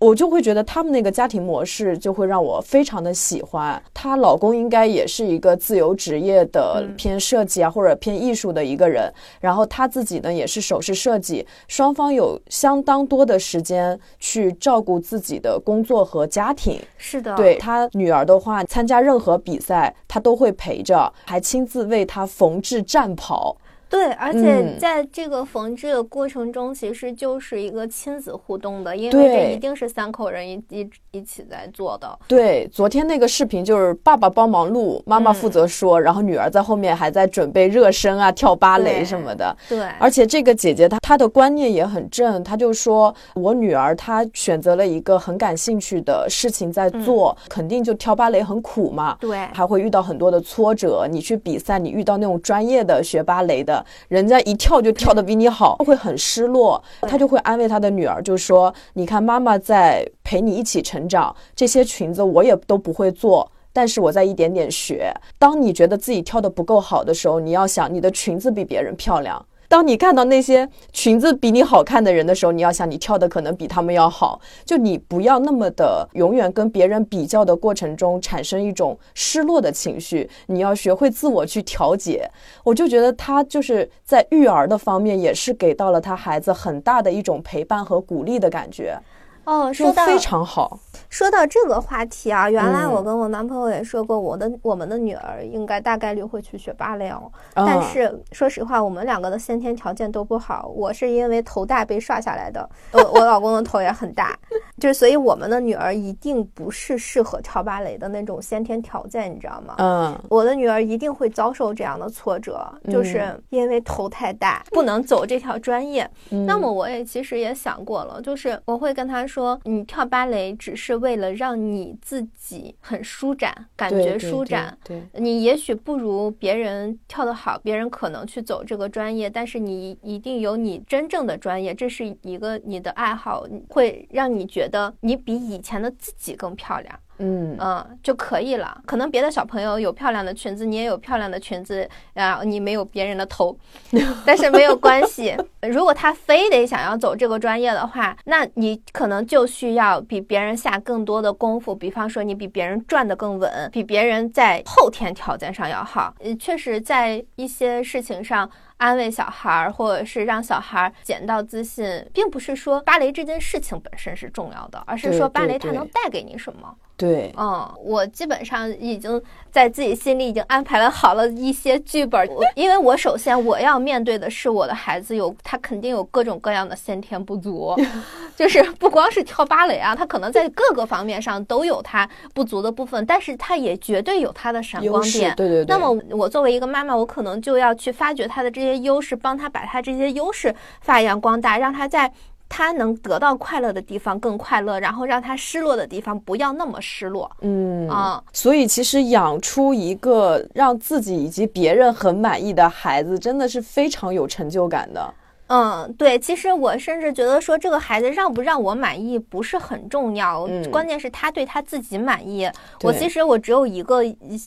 [0.01, 3.81] 我就会觉得他们那个家庭模式就会让我非常的喜欢。
[3.94, 16.81] 她老公应该也是一个自由职业的偏设计啊或者偏艺术的一个人，然后她自己呢也是首饰设计，双方有相当多的时间去照顾自己的工作和家庭。
[16.99, 19.76] 是的，对她女儿的话，参加任何比赛。
[20.07, 23.57] 他都会陪着，还亲自为他缝制战袍。
[23.88, 32.18] 对，而且在这个缝制的过程中，其实就是一个亲子互动的，因为这一定是三口人一一一起在做的。
[32.27, 39.57] 对，昨天那个视频就是爸爸帮忙录，妈妈负责说，然后女儿在后面还在准备热身啊，跳芭蕾什么的。
[39.68, 49.16] 对，而且这个姐姐她她的观念也很正，她就说我女儿她选择了一个很感兴趣的事情在做，肯定就跳芭蕾很苦嘛。
[49.20, 51.07] 对，还会遇到很多的挫折。
[51.09, 53.76] 你去比赛，你遇到那种专业的学芭蕾的。
[54.09, 56.83] 人家一跳就跳得比你好，会很失落。
[57.03, 65.12] 他就会安慰他的女儿，就说：“你看，妈妈在陪你一起成长，这些裙子我也都不会做，但是我在一点点学。
[65.39, 82.31] 当你觉得自己跳得不够好的时候，你要想你的裙子比别人漂亮。”当你看到那些裙子比你好看的人的时候，你要想你跳的可能比他们要好，就你不要那么的永远跟别人比较的过程中产生一种失落的情绪，你要学会自我去调节。
[82.65, 88.97] 我就觉得他就是在育儿的方面也是给到了他孩子很大的一种陪伴和鼓励的感觉。
[89.45, 90.79] 哦，说到非常好。
[91.09, 97.31] 说到这个话题啊，原来我跟我男朋友也说过，我的我们的女儿应该大概率会去学芭蕾哦。
[97.55, 100.67] 但是说实话，我们两个的先天条件都不好。
[100.75, 104.35] 我是因为头大被刷下来的， 我我老公的头也很大，
[104.81, 109.75] 就是所以我们的女儿一定不是适合跳芭蕾的那种先天条件，你知道吗？
[109.79, 116.11] 嗯，我的女儿一定会遭受这样的挫折，就是因为头太大，不能走这条专业。
[116.47, 119.27] 那么我也其实也想过了，就是我会跟她。
[119.27, 124.79] 说你跳芭蕾只是为了让你自己很舒展，感觉舒展。
[124.85, 137.01] 对，你也许不如别人跳得好，别人可能去走这个专业，但是你一定有你真正的专业，这是一个你的爱好，会让你觉得你比以前的自己更漂亮。
[137.19, 138.81] 嗯嗯就可以了。
[138.87, 143.57] 可能别的小朋友有漂亮的裙子，你也有漂亮的裙子啊，你没有别人的头，
[144.25, 145.37] 但是没有关系。
[145.63, 151.75] 如果他非得想要走这个专业的话，那你可能就需要比别人下更多的功夫。
[151.75, 156.15] 比方说，你比别人转的更稳，比别人在后天条件上要好。
[156.21, 158.51] 呃，确实在一些事情上。
[158.79, 166.77] 安慰小孩儿，或者是让小孩儿捡到自信，并不是说芭蕾这件事情本身是重要的，而是说芭蕾它能带给你什么。
[166.97, 177.77] 对，嗯，我基本上已经在自己心里已经安排了好了一些剧本，因为我首先我要面对的是我的孩子有他肯定有各种各样的先天不足，
[178.35, 185.35] 就是不光是跳芭蕾啊，他可能在各个方面上都有他不足的部分，但是他也绝对有他的闪光点。
[185.37, 185.67] 对对对。
[185.67, 192.11] 那么我作为一个妈妈，我可能就要去发掘他的这些优势，帮他把他这些优势发扬光大，让他在。
[192.57, 197.31] 他能得到快乐的地方更快乐，然后让他失落的地方不要那么失落。
[197.42, 205.14] 嗯啊，所以其实养出一个让自己以及别人很满意的孩子，真的是非常有成就感的。
[205.49, 212.51] 嗯，对，其实我甚至觉得说这个孩子让不让我满意不是很重要，关键是他对他自己满意。
[212.83, 214.03] 我其实我只有一个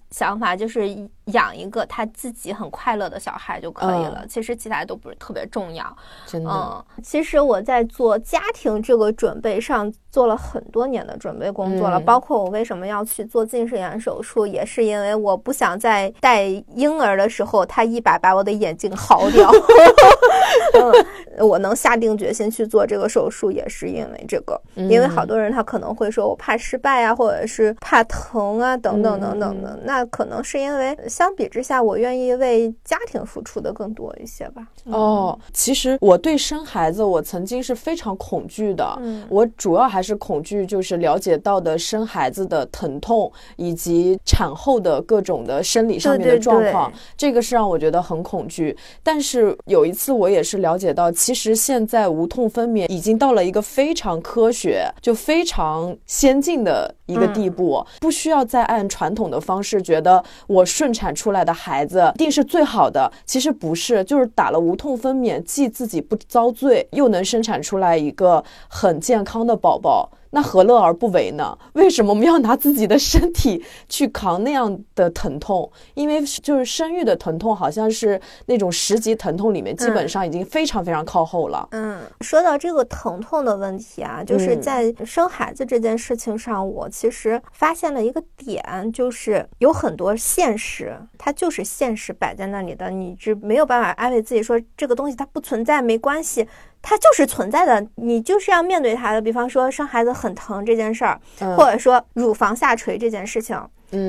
[0.09, 4.25] 想法，就是养一个他自己很快乐的小孩就可以了。
[4.27, 5.85] 其实其他都不是特别重要。
[6.25, 6.49] 真的。
[6.49, 19.49] 嗯，其实我在做家庭这个准备上做了很多年的准备工作了，包括我为什么要去做近视眼手术，也是因为我不想在带婴儿的时候他一把把我的眼睛薅掉。
[20.73, 21.05] 嗯
[21.39, 29.79] 我能下定决心去做这个手术，也是因为这个，因为好多人他可能会说我怕失败啊，或者是怕疼啊，等等等等的。
[29.85, 34.65] 那可能是因为相比之下，我愿意为家庭付出的更多一些吧。
[34.85, 38.97] 哦，其实我对生孩子，我曾经是非常恐惧的。
[39.01, 48.77] 嗯，我主要还是恐惧，就是了解到的生孩子的疼痛以及产后的各种的生理上面的状况，这个是让我觉得很恐惧。
[49.03, 51.11] 但是有一次，我也是了解到。
[51.11, 63.09] 其实现在无痛分娩已经到了一个非常科学、就非常先进的一个地步，不需要再按传统的方式觉得我顺产出来的孩子一定是最好的。
[63.25, 70.09] 其实不是，就是打了无痛分娩，既自己不遭罪，又能生产出来一个很健康的宝宝。
[70.31, 71.57] 那何乐而不为呢？
[71.73, 75.71] 为什么我们要拿自己的身体去扛那样的疼痛？
[75.93, 81.67] 因为就是生育的疼痛，好像是那种十级疼痛里面，基本上已经非常非常靠后了。
[81.71, 96.47] 嗯，说到这个疼痛的问题啊，就是在生孩子这件事情上，我其实发现了一个点，就是有很多现实，它就是现实摆在那里的，你是没有办法安慰自己说这个东西它不存在，没关系。
[96.81, 99.21] 它就是存在的，你就是要面对它的。
[99.21, 101.19] 比方说生孩子很疼这件事儿，
[101.55, 103.59] 或者说乳房下垂这件事情，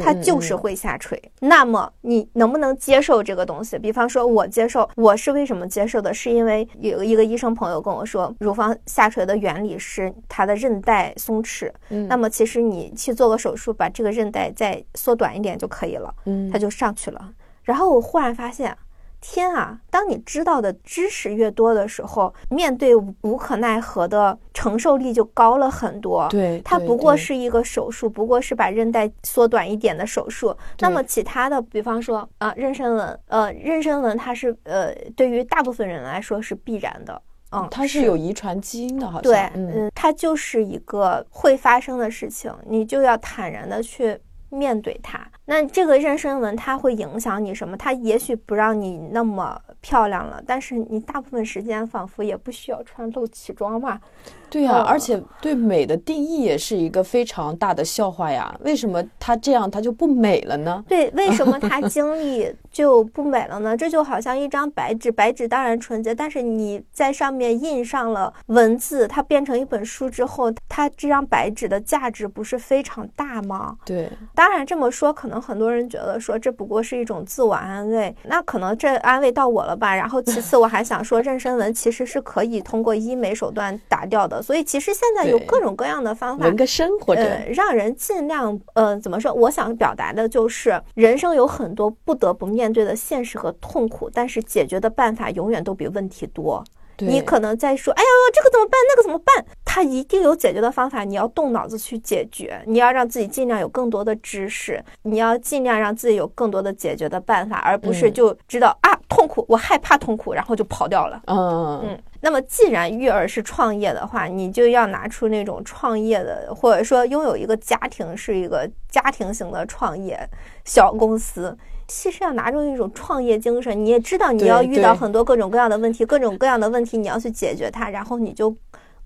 [0.02, 1.20] 它就是会下垂。
[1.40, 3.78] 那么你能不能接受这个东西？
[3.78, 6.14] 比方说我接受，我是为什么接受的？
[6.14, 11.70] 是因为有一个医生朋友跟我说，乳房下垂的原理是它的韧带松弛。
[12.08, 16.14] 那么其实你去做个手术，把这个韧带再缩短一点就可以了。
[16.52, 17.30] 它就上去了。
[17.64, 18.74] 然后我忽然发现。
[19.20, 19.78] 天啊！
[19.90, 26.26] 当你知道的知识越多的时候，面对无可奈何的承受力就高了很多。
[26.30, 30.56] 对，它不过是一个手术，不过是把韧带缩短一点的手术。
[30.78, 37.20] 那么其他的，比方说啊，妊娠纹，呃，妊娠纹它是呃，对于大部分人来说是必然的。
[37.52, 39.22] 嗯，它是有遗传基因的，好像。
[39.22, 44.18] 对，嗯，它就是一个会发生的事情，你就要坦然的去。
[44.52, 47.76] 面对它，那这个妊娠纹它会影响你什么？
[47.76, 54.00] 它也许不让你那么漂亮了，但是你大部分时间仿佛也不需要穿露脐装嘛。
[54.48, 58.52] 对呀，而且对美的定义也是一个非常大的笑话呀。
[58.60, 60.84] 为什么它这样它就不美了呢？
[60.88, 63.76] 对，为什么它经历就不美了呢？
[63.76, 73.76] 这就好像一张白纸，白纸当然纯洁，但是你在上面印上了文字，它变成一本书之后，它这张白纸的价值不是非常大吗？
[73.84, 79.94] 对，当然这么说，可能很多人觉得说这不过是一种自我安慰，那可能这安慰到我了吧？
[79.94, 84.42] 然后其次 我还想说，妊娠纹其实是可以通过医美手段打掉的。
[84.42, 87.22] 所以其实现在有各种各样的方法，纹个身或者
[87.52, 89.32] 让人尽量呃怎么说？
[89.32, 96.62] 我想表达的就是，人生有很多不得不面对的现实和痛苦，但是解决的办法永远都比问题多。
[97.06, 98.72] 你可能在说，哎呀，这个怎么办？
[98.88, 99.44] 那个怎么办？
[99.64, 111.22] 他一定有解决的方法，你要动脑子去解决，你要让自己尽量有更多的知识，你要尽量让自己有更多的解决的办法，而不是就知道啊痛苦，我害怕痛苦，然后就跑掉了。
[111.26, 112.02] 嗯嗯。
[112.22, 120.18] 那么，既然育儿是创业的话，你就要拿出那种创业的，或者说拥有一个家庭是一个家庭型的创业
[120.66, 121.56] 小公司，
[121.90, 123.84] 其实要拿出一种创业精神。
[123.84, 128.54] 你也知道你要遇到很多各种各样的问题，各种各样的问题你要去解决它，然后你就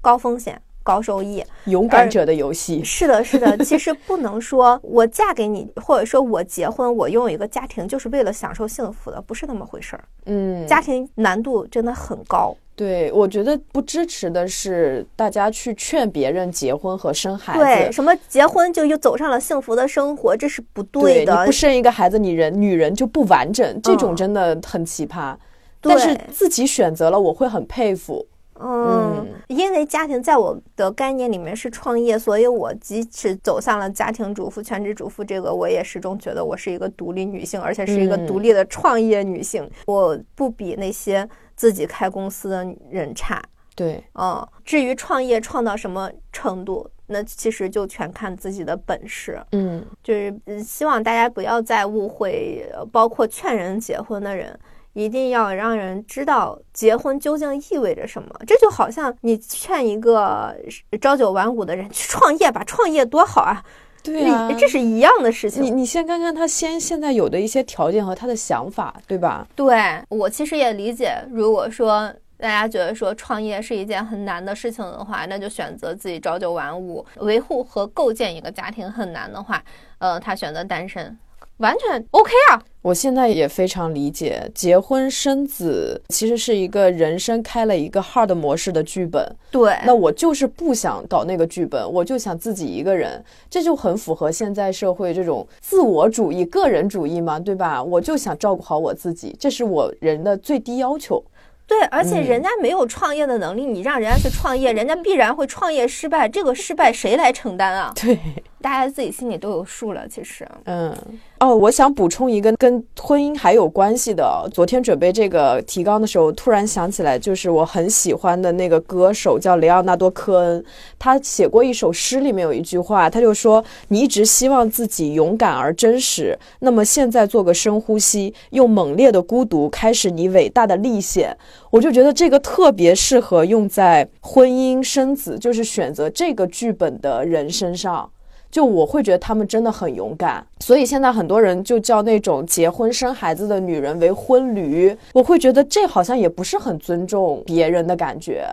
[0.02, 2.84] 高风险高收益，勇敢者的游戏。
[2.84, 3.56] 是的，是的。
[3.64, 10.04] 其实不能说我嫁给你，或者说我结婚，我拥有一个家庭就是为了享受幸福的，不是那么回事儿。
[10.26, 12.54] 嗯，家庭难度真的很高。
[12.76, 17.60] 对，我觉得不支持的是大家去劝别人结婚和生孩子。
[17.60, 21.38] 对，什么结婚就又走上了幸福的生活，这是不对的。
[21.40, 25.36] 你不生一个孩子，你人女人就不完整，这种真的很奇葩。
[25.80, 28.26] 但是自己选择了，我会很佩服。
[28.58, 39.70] 嗯，因为家庭在我的概念里面是创业，所以我即使走向了家庭主妇、全职主妇这个，我也始终觉得我是一个独立女性，而且是一个独立的创业女性。
[39.86, 41.28] 我不比那些。
[41.56, 43.42] 自己开公司的人差，
[43.74, 54.58] 对，嗯，至于创业创到什么程度，那其实就全看自己的本事，嗯，就是希望大家不要再误会，包括劝人结婚的人，
[54.94, 58.28] 一定要让人知道结婚究竟意味着什么。
[58.46, 60.56] 这就好像你劝一个
[61.00, 63.64] 朝九晚五的人去创业吧，创业多好啊。
[64.04, 65.62] 对啊，这是一样的事情。
[65.62, 69.46] 你你先看看他先现在有的一些条件和他的想法，对吧？
[69.56, 69.74] 对
[70.10, 79.62] 我其实也理解，如果说大家觉得说创业是一件很难的事情的话，那就选择自己朝九晚五，维护和构建一个家庭很难的话，
[79.98, 81.16] 呃，他选择单身。
[81.58, 82.60] 完全 OK 啊！
[82.82, 89.24] 我现在也非常理解，结婚生子其实是一个人生开了一个 hard 模式的剧本。
[89.50, 97.82] 对，那我就是不想搞那个剧本，我就想自己一个人，这就很符合现在社会这种自我主义、个人主义嘛，对吧？
[97.82, 101.24] 我就想照顾好我自己，这是我人的最低要求。
[101.66, 107.92] 对，而且人家没有创业的能力，你让人家去创业，人家必然会创业失败，这个失败谁来承担啊？
[107.94, 108.18] 对。
[108.64, 110.90] 大家自己心里都有数了，其实，嗯，
[111.38, 114.48] 哦，我想补充一个跟婚姻还有关系的。
[114.54, 120.64] 昨天准备这个提纲的时候，突然想起来，就是我很喜欢的那个歌手叫雷奥纳多·科恩，
[120.98, 131.36] 他写过一首诗，里面有一句话，他就说：“你一直希望自己勇敢而真实，那么现在做个深呼吸，用猛烈的孤独开始你伟大的历险。”
[131.68, 138.10] 我就觉得这个特别适合用在婚姻生子，就是选择这个剧本的人身上。
[138.54, 144.96] 就我会觉得他们真的很勇敢，所以现在很多人就叫那种结婚生孩子的女人为婚驴。
[145.12, 148.46] 我会觉得这好像也不是很尊重别人的感觉。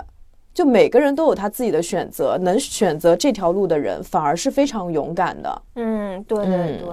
[0.55, 5.61] 就每个人都有他自己的选择，能选择这条路的人反而是非常勇敢的。
[5.75, 6.89] 嗯，对对对。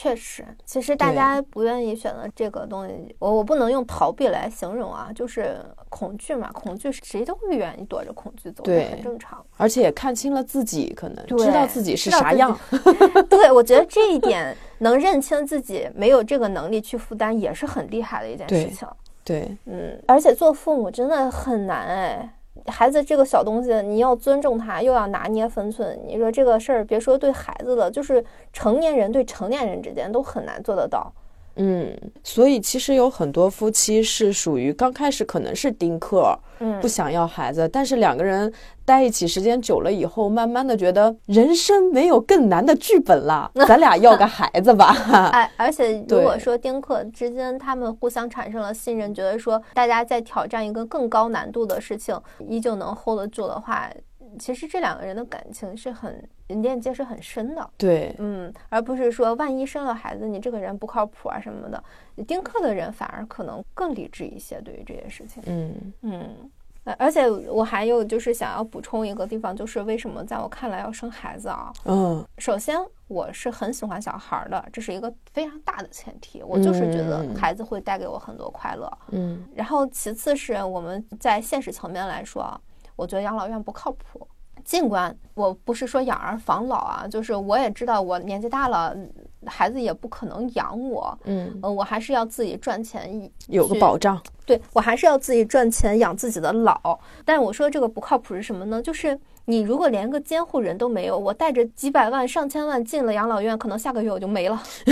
[0.00, 9.44] 确实，其实大家不愿意选择这个东西，我我不能用逃避来形容啊，就是恐惧嘛，恐惧谁都会愿意躲着恐惧走，很正常。
[9.58, 12.58] 而且看清了自己，可能知道自己是啥样。
[13.28, 18.88] 对，我觉得这一点能认清自己没有这个能力去负担，也是很厉害的一件事情。
[19.22, 22.36] 对，嗯，而且做父母真的很难哎。
[22.66, 25.98] 孩子这个小东西，你要尊重他，又要拿捏分寸。
[26.06, 31.12] 你说这个事儿，别说对孩子了，就是成年人对成年人之间都很难做得到。
[31.56, 38.50] 嗯，所以其实有很多夫妻是属于刚开始可能是丁克，嗯，不想要孩子，但是两个人
[38.84, 44.94] 待一起时间久了以后，慢慢的觉得人生没有更难的剧本了， 咱俩要个孩子吧。
[45.32, 53.90] 哎，而且如果说丁克之间他们互相产生了信任，觉得说大家在挑战一个更高难度的事情，依旧能 hold 得住的话。
[54.38, 61.82] 其实这两个人的感情是很链接是很深的，对，嗯，而不是说万一生了孩子，你这个人不靠谱啊什么的。
[62.26, 66.50] 丁克的人反而可能更理智一些，对于这些事情，嗯嗯。
[66.98, 71.72] 而且我还有就是想要补充一个地方，就是为什么在我看来要生孩子啊？
[71.84, 72.76] 嗯，首先
[73.06, 79.44] 我是很喜欢小孩的，这是一个非常大的前提，我就是觉得孩子会带给我很多快乐，嗯。
[79.54, 82.60] 然后其次是我们在现实层面来说。
[83.00, 84.28] 我觉得养老院不靠谱，
[84.62, 88.94] 尽管我不是说养儿防老啊，就是我也知道我年纪大了，
[89.46, 94.20] 孩子也不可能养我，嗯，呃，我还是要自己赚钱，有个保障。
[94.44, 96.98] 对我还是要自己赚钱养自己的老。
[97.24, 98.82] 但我说这个不靠谱是什么呢？
[98.82, 104.60] 就是你如果连个监护人都没有，我带着几百万、上千万进了养老院，可能下个月我就没了，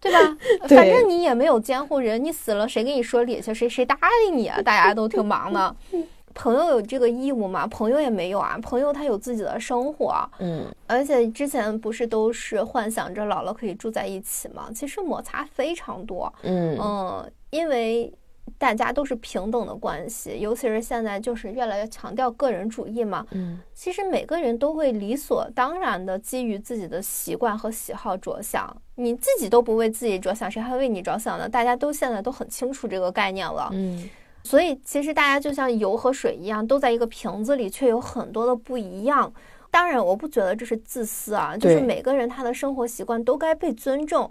[0.00, 0.36] 对吧？
[0.68, 3.54] 反正你也没有监护人，你死了谁给你说理去？
[3.54, 3.96] 谁谁搭
[4.26, 4.60] 理你啊？
[4.60, 5.74] 大家都挺忙的。
[6.36, 7.66] 朋友有这个义务吗？
[7.66, 14.68] 朋友也没有啊，朋友他有自己的生活，嗯，而且之前不是都是幻想着老了可以住在一起吗？
[14.72, 18.12] 其实摩擦非常多，嗯嗯，因为。
[18.58, 23.26] 大家都是平等的关系，尤其是现在就是越来越强调个人主义嘛。
[23.32, 31.48] 嗯，其实每个人都会理所当然的基于自己的习惯和喜好着想，你自己都不为自己着想，谁还为你着想呢？
[31.48, 33.68] 大家都现在都很清楚这个概念了。
[33.72, 34.08] 嗯，
[34.46, 39.32] 所以其实大家就像油和水一样，都在一个瓶子里，却有很多的不一样。
[39.68, 44.30] 当然，我不觉得这是自私啊，就是每个人他的生活习惯都该被尊重，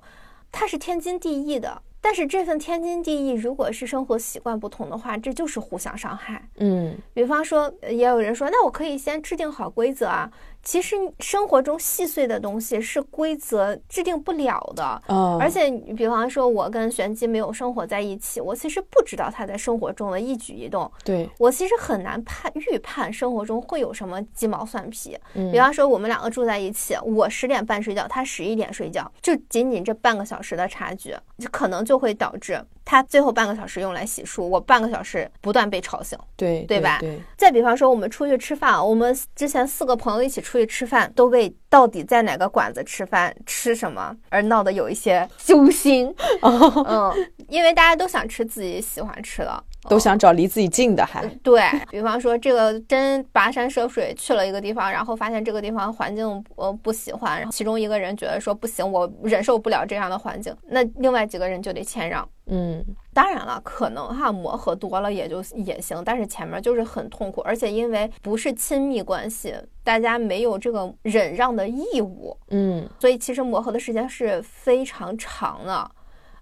[0.52, 1.82] 它是天经地义的。
[2.00, 6.48] 但是这份天经地义，如果是生活习惯不同的话，这就是互相伤害。
[6.58, 10.32] 嗯，比方说，也有人说，那我可以先制定好规则啊。
[10.66, 25.16] 其实生活中细碎的东西是规则制定不了的，嗯，而且比方说，我跟玄机没有生活在一起，我其实不知道他在生活中的一举一动，对我其实很难判预判生活中会有什么鸡毛蒜皮。
[25.52, 32.60] 比方说，我们两个住在一起，我十点半睡觉，他十一点睡觉，就仅仅这半个小时的差距，就可能就会导致。
[32.88, 37.00] 他最后半个小时用来洗漱，我半个小时不断被吵醒，对对吧？
[37.00, 37.20] 对。
[37.36, 46.16] 再比方说，我们出去吃饭，我们之前四个朋友一起出去吃饭，都被到底在哪个馆子吃饭、吃什么而闹得有一些揪心。
[46.42, 47.14] 嗯，
[47.50, 49.62] 因为大家都想吃自己喜欢吃的。
[49.88, 51.62] 都想找离自己近的，还对
[51.92, 62.28] 比方说，这个真跋山涉水去了一个地方，然后发现这个地方环境呃不喜欢，然后其中一个人觉得说不行，我忍受不了这样的环境，那另外几个人就得谦让。
[62.48, 69.54] 嗯，当然了，可能哈磨合多了也就也行，但是前面就是很痛苦，而且因为不是亲密关系，
[69.84, 72.38] 大家没有这个忍让的义务。
[72.50, 75.90] 嗯，所以其实磨合的时间是非常长的，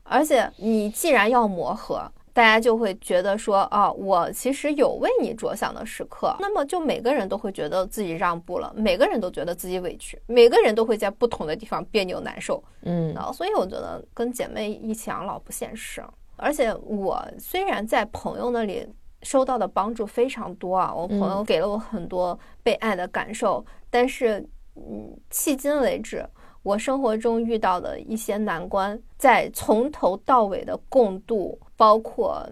[0.03, 2.11] 而且你既然要磨合。
[2.35, 16.03] 大家就会觉得说啊，我其实有为你着想的时刻，那么就每个人都会觉得自己让步了，每个人都觉得自己委屈，每个人都会在不同的地方别扭难受，嗯，所以我觉得跟姐妹一起养老不现实。
[16.35, 18.83] 而且我虽然在朋友那里
[19.21, 24.43] 收到的帮助非常多啊，我朋友给了我很多被爱的感受，但是
[24.75, 26.25] 嗯，迄今为止。
[26.63, 32.47] 我生活中遇到的一些难关，在从头到尾的共度，包括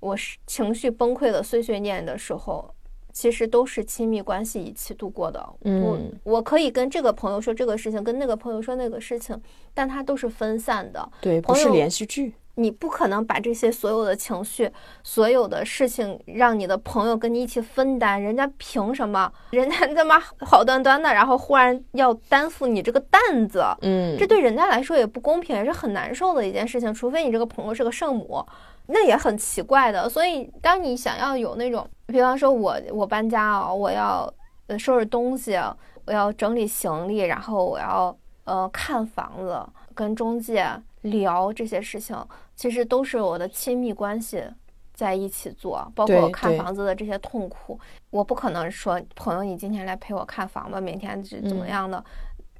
[0.00, 0.14] 我
[0.46, 2.74] 情绪崩溃的碎碎念的时候，
[3.10, 5.42] 其实都是亲密关系一起度过的。
[5.62, 9.40] 嗯，我可以跟这个朋友说这个事情，跟那个朋友说那个事情，
[9.72, 11.10] 但它都是分散的。
[11.22, 12.34] 对，不是连续剧。
[12.56, 14.70] 你不可能把这些所有的情绪、
[15.02, 19.32] 所有的事情让你的朋友跟你一起分担，人家凭什么？
[19.50, 26.94] 人家他妈好端端的，然后忽然要担负你这个担子，嗯，这对人家来说也不公平，也是很难受的一件事情。
[26.94, 28.44] 除非你这个朋友是个圣母，
[28.86, 30.08] 那也很奇怪的。
[30.08, 34.32] 所以，当你想要有那种，比方说我我搬家啊，我要
[34.68, 35.58] 呃收拾东西，
[36.06, 39.58] 我要整理行李，然后我要呃看房子，
[39.94, 40.64] 跟中介
[41.02, 42.16] 聊这些事情。
[42.56, 44.44] 其实都是我的亲密关系
[44.92, 47.78] 在一起做，包括我看房子的这些痛苦，
[48.10, 52.02] 我不可能说朋友你今天来陪我看房吧，明天是怎么样的？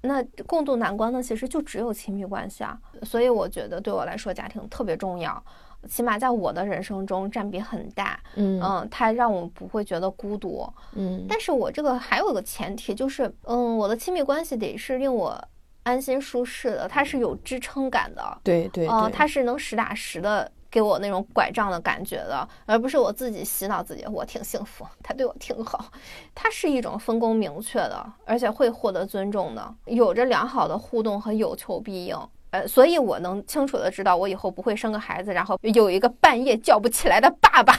[0.03, 5.43] 那共度难关的其实就只有亲密关系啊，所以我觉得对我来说家庭特别重要，
[5.89, 8.21] 起码在我的人生中占比很大。
[8.35, 10.69] 嗯嗯，它让我不会觉得孤独。
[10.93, 15.43] 嗯，但是我这个还有个前提就是，嗯，我的亲密关系得是令我。
[15.85, 25.85] 安心舒适的，它是有支撑感的，对对，嗯，它是能实打实的给我那种拐杖的感觉的，而不是我自己洗脑自己，我挺幸福，他对我挺好，
[26.35, 32.19] 它是一种分工明确的，而且会获得尊重的，有着良好的互动和有求必应。
[32.55, 37.77] 呃，所以我能清楚的知道，我以后不会生个孩子，然后有一个半夜叫不起来的爸爸。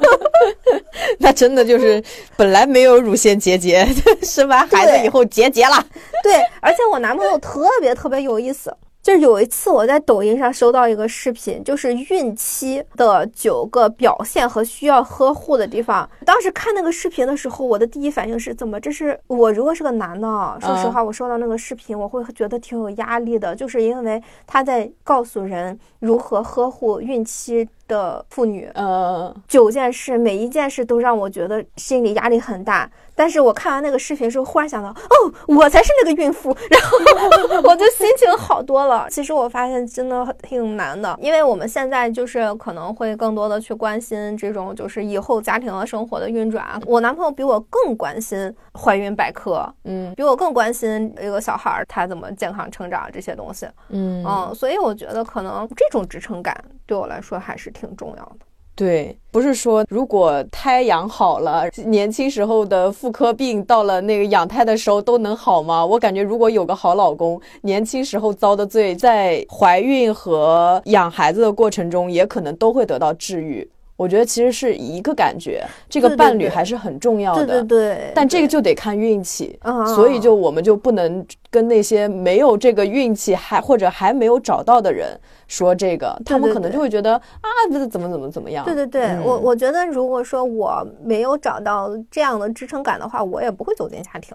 [1.20, 2.02] 那真的就是
[2.38, 3.86] 本来没有乳腺结节，
[4.24, 5.84] 生完孩子以后结节了。
[6.22, 8.74] 对，而且我男朋友特别特别有意思。
[9.02, 16.08] 就是有一次我在抖音上收到一个视频，就是孕期的九个表现和需要呵护的地方。
[16.24, 18.78] 当时看那个视频的时候，我的第一反应是怎么？
[18.78, 20.28] 这是我如果是个男的，
[20.60, 27.68] 说实话，我收到那个视频，我会觉得挺有压力的，就是因为他在告诉人如何呵护孕期。
[27.90, 32.88] 的妇女，呃，九件事，每一件事都让我觉得心理压力很大。
[33.16, 39.06] 但是我看完那个视频之后，忽然想到，哦，我才是那个孕妇， 然后 我就心情好多了。
[39.10, 46.80] 其实我发现真的挺难的，因为我们现在就是可能会更多的去关心这种就是以后家庭和生活的运转。
[46.86, 58.46] 我男朋友比我更关心怀孕百科，嗯，比我更关心一个小孩儿他怎么健康成长这些东西，嗯嗯，所以我觉得可能这种支撑感对我来说还是挺挺重要的。
[58.76, 65.84] 对，不是说如果胎养好了，年轻时候的妇科病到了那个养胎的时候都能好吗？
[65.84, 73.68] 我感觉如果有个好老公，年轻时候遭的罪，在怀孕和养孩子的过程中也可能都会得到治愈。
[74.00, 77.44] 我觉得其实是一个感觉，这个伴侣还是很重要的。
[77.44, 78.12] 对对对。
[78.14, 79.60] 但这个就得看运气，
[79.94, 85.08] 所以就我们就不能跟那些没有这个运气还或者还没有找到的人
[85.48, 88.64] 说这个，他们可能就会觉得啊，这怎么怎么怎么样。
[88.64, 94.34] 对对对，我我觉得如果说我没有找到这样的支撑感的话，我也不会走进家庭。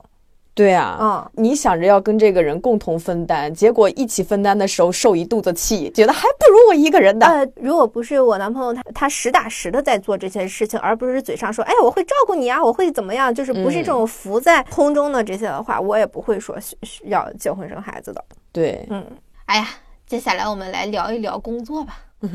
[0.55, 7.27] 对啊，嗯，你想着要跟这个人共同分担，结果一起分担的时候受一肚子气，觉得还不如我一个人的。
[7.27, 16.57] 呃，如果不是我男朋友他他实打实的在做这些事情，而不是嘴上说，哎，我会照顾你啊，我会怎么样，就是不是这种浮在空中的这些的话，我也不会说
[17.03, 18.23] 要结婚生孩子的。
[18.53, 19.05] 对，嗯，
[19.47, 19.67] 哎呀，
[20.07, 21.97] 接下来我们来聊一聊工作吧。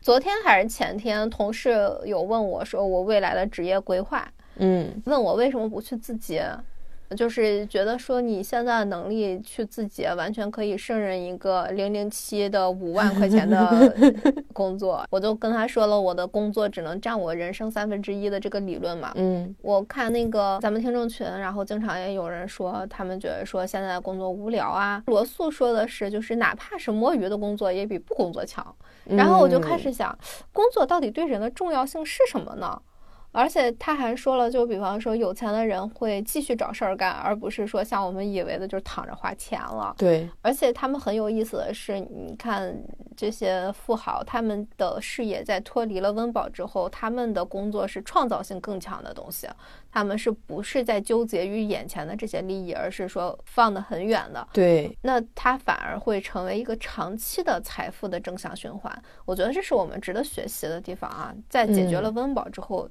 [0.00, 4.26] 昨天还是前天，同事有问我说我未来的职业规划。
[4.60, 6.44] 嗯，问我为什么不去自结，
[7.16, 13.92] 就是觉得说你现在的能力去自结完全可以胜任一个零零七的五万块钱的
[14.54, 15.04] 工作。
[15.10, 19.10] 我就跟他说了我的工作只能占我人生三分之一的这个理论嘛。
[19.16, 25.02] 嗯，我看那个咱们听众群，然后经常也有人说他们觉得说现在工作无聊啊。
[25.06, 28.64] 罗素说的是，就是哪怕是摸鱼的工作也比不工作强。
[29.06, 30.16] 然后我就开始想，
[30.52, 32.80] 工作到底对人的重要性是什么呢？
[33.32, 39.94] 而且他还说了，就比方说有钱的人会继续找事儿干，而不是说像我们以为的，就是躺着花钱了。
[39.96, 42.76] 对，而且他们很有意思的是，你看
[43.16, 49.46] 这些富豪，他们的事业在脱离了温饱之后，他们的工作是创造性更强的东西。
[49.92, 54.46] 他们是不是在纠结于眼前的这些利益，而是说放得很远的？
[54.52, 59.02] 对，那他反而会成为一个长期的财富的正向循环。
[59.24, 61.34] 我觉得这是我们值得学习的地方啊！
[61.48, 62.88] 在解决了温饱之后。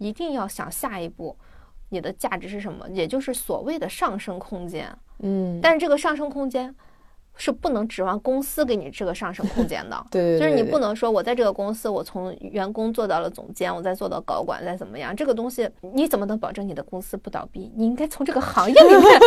[0.00, 1.36] 一定要想下一步，
[1.90, 2.84] 你的价值是什么？
[2.90, 4.92] 也就是所谓的上升空间。
[5.20, 6.74] 嗯，但是这个上升空间。
[7.36, 17.72] 是不能指望公司给你这个上升空间的， 对，就是你不能说我在这个公司，我从员工做到了总监，我再做到高管，再怎么样，这个东西你怎么能保证你的公司不倒闭？
[17.74, 19.20] 你应该从这个行业里面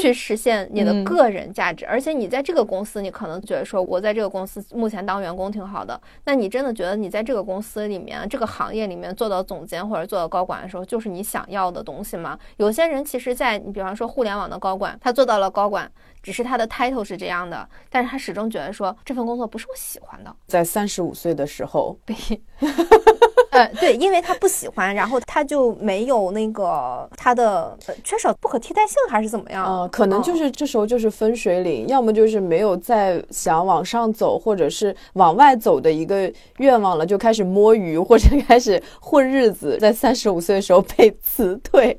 [0.00, 12.38] 去实现你的个人价值，而且你在这个公司，你可能觉得说我在这个公司目前当员工挺好的，那你真的觉得你在这个公司里面这个行业里面做到总监或者做到高管的时候，就是你想要的东西吗？
[12.56, 15.90] 有些人其实，在你比方说互联网的高管，他做到了高管。
[16.22, 20.36] 只是他的 title 是这样的，但是他始终觉得说这份工作不是我喜欢的。
[20.48, 22.16] 在三十五岁的时候，对，
[23.50, 29.66] 呃，对，因为他不喜欢，然后他就没有那个他的缺少不可替代性，还是怎么样？
[29.66, 41.96] 嗯，可能就是这时候就是分水岭，要么就是没有再想往上走，或者是往外走的一个愿望了，就开始摸鱼或者开始混日子，在三十五岁的时候被辞退。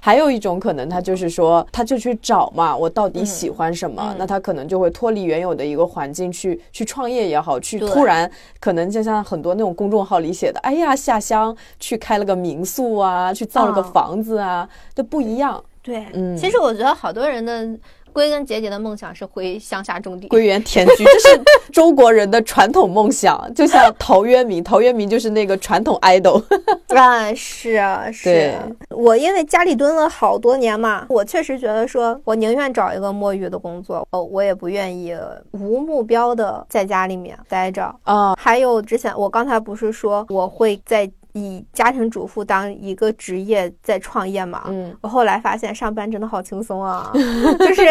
[0.00, 4.14] 还有一种可能，他就是说，他就去找嘛，我到底喜欢什么？
[4.18, 15.62] 那他可能就会脱离原有的一个环境去去创业也好，去突然可能就像很多那种公众号里写的，哎呀，下乡去开了个民宿啊，去造了个房子啊，都不一样。
[15.82, 17.68] 对，嗯，其实我觉得好多人的。
[18.12, 21.40] 归根结底的梦想是回乡下种地，归园田居，这是
[21.72, 23.52] 中国人的传统梦想。
[23.54, 26.42] 就像陶渊明，陶渊明就是那个传统 idol。
[26.94, 28.54] 啊，是啊，是。
[28.90, 35.16] 我因为家里蹲了好多年嘛，我确实觉得说，我宁愿找一个摸鱼的工作，哦，我也不愿意
[35.52, 38.34] 无目标的在家里面待着啊。
[38.38, 41.10] 还有之前我刚才不是说我会在。
[41.32, 47.10] 以家庭主妇当一个职业在创业嘛，嗯，我后来发现上班真的好轻松啊，
[47.58, 47.82] 就是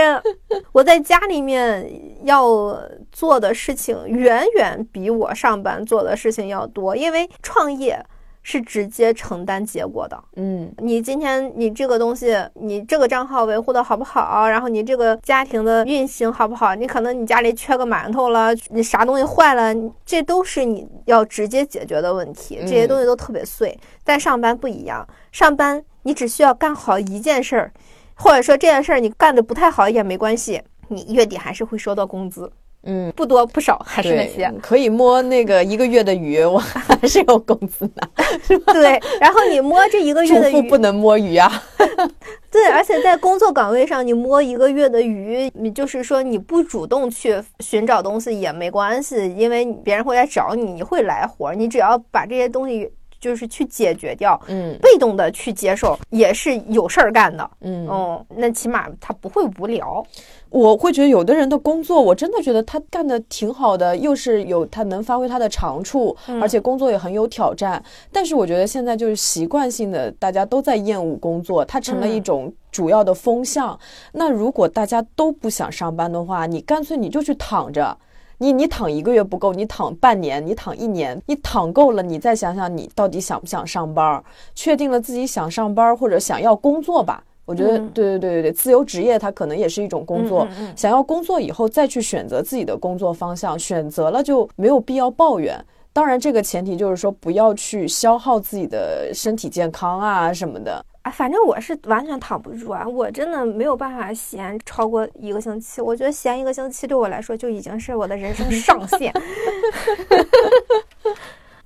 [0.71, 1.89] 我在家里面
[2.23, 2.77] 要
[3.11, 8.03] 做的事情远远比我上班做的事情要多，因为创业。
[8.51, 14.49] 是直接承担结果的，嗯，你今天你这个东西，你这个账号维护的好不好？
[14.49, 16.73] 然后你这个家庭的运行好不好？
[16.73, 19.71] 你可能你家里缺个馒头了，你啥东西坏了，
[20.03, 22.57] 这都是你要直接解决的问题。
[22.61, 27.71] 这些东西都特别碎，但上班不一样，上班你只需要干好一件事儿，
[28.15, 32.51] 或者说这件事儿你干的不太好也没关系，你月底还是会收到工资。
[32.83, 38.09] 嗯，不多不少，还是那些可以摸那个一个月的鱼， 我还是有工资的，
[38.41, 38.71] 是吧？
[38.71, 41.51] 对，然后你摸这一个月的鱼，不能摸鱼啊。
[42.49, 60.03] 对，而且在工作岗位上，你摸一个月的鱼，你就是说你不主动去寻找东西也没关系，因为别人会来找你，你会来活儿，你只要把这些东西就是去解决掉，嗯，被动的去接受也是有事儿干的，嗯，哦，那起码他不会无聊。
[60.49, 67.81] 我会觉得有的人的工作，我真的觉得他干的挺好的，又是有他能发挥他的长处，而且工作也很有挑战。
[68.11, 73.79] 但是我觉得现在就是习惯性的，大家都在厌恶工作，它成了一种主要的风向。
[74.13, 77.95] 那如果大家都不想上班的话，你干脆你就去躺着，
[78.39, 84.23] 你你躺一个月不够，你躺半年，你躺一年，你躺够了，你再想想你到底想不想上班，
[84.55, 87.23] 确定了自己想上班或者想要工作吧。
[87.49, 90.47] 我觉得对对对对对，自由职业它可能也是一种工作。
[90.75, 95.59] 想要工作以后再去选择自己的工作方向，选择了就没有必要抱怨。
[95.91, 100.85] 当然，这个前提就是说不要去消耗自己的身体健康啊什么的。
[101.01, 105.81] 啊，反正我是完全躺不住啊，我真的没有办法闲超过一个星期。
[105.81, 109.11] 我觉得闲一个星期对我来说就已经是我的人生上限。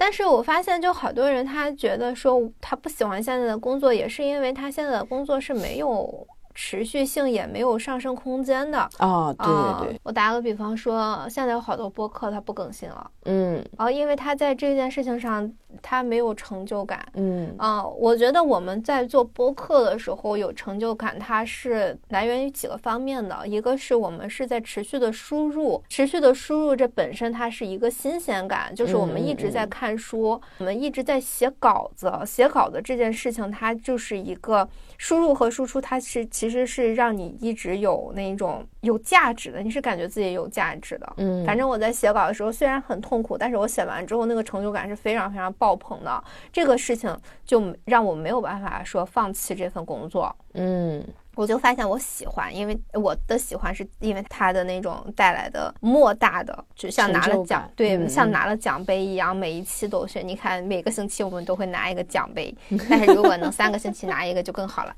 [0.05, 6.27] 但是我发现，就好多人他觉得说他不喜欢现在的工作，也是因为他现在的工作是没有。
[6.53, 15.51] 持续性也没有上升空间的啊，对对对，我打个比方说，现在有好多播客它不更新了，嗯，然后因为它在这件事情上
[15.81, 17.53] 它没有成就感，嗯。
[17.57, 34.67] 啊，我觉得我们在做播客的时候有成就感，它是来源于几个方面的，一个是我们是在持续的输入，持续的输入这本身它是一个新鲜感，就是我们一直在看书，我们一直在写稿子，写稿子这件事情它就是一个
[35.03, 36.25] 输入和输出，它是。
[36.27, 41.13] 其实是让你一直有那种有价值的，你是感觉自己有价值的。
[41.17, 46.23] 嗯，反正我在写稿的时候虽然很痛苦，但是我写完之后那个成就感是非常非常爆棚的。
[46.53, 50.33] 这个事情就让我没有办法说放弃这份工作。
[50.53, 51.05] 嗯。
[51.35, 60.21] 我就发现我喜欢，因为我的喜欢是因为他的那种带来的莫大的，就像拿了奖，对，像拿了奖杯一样，每一期都是。
[60.21, 62.53] 你看每个星期我们都会拿一个奖杯，
[62.89, 64.95] 但是如果能三个星期拿一个就更好了。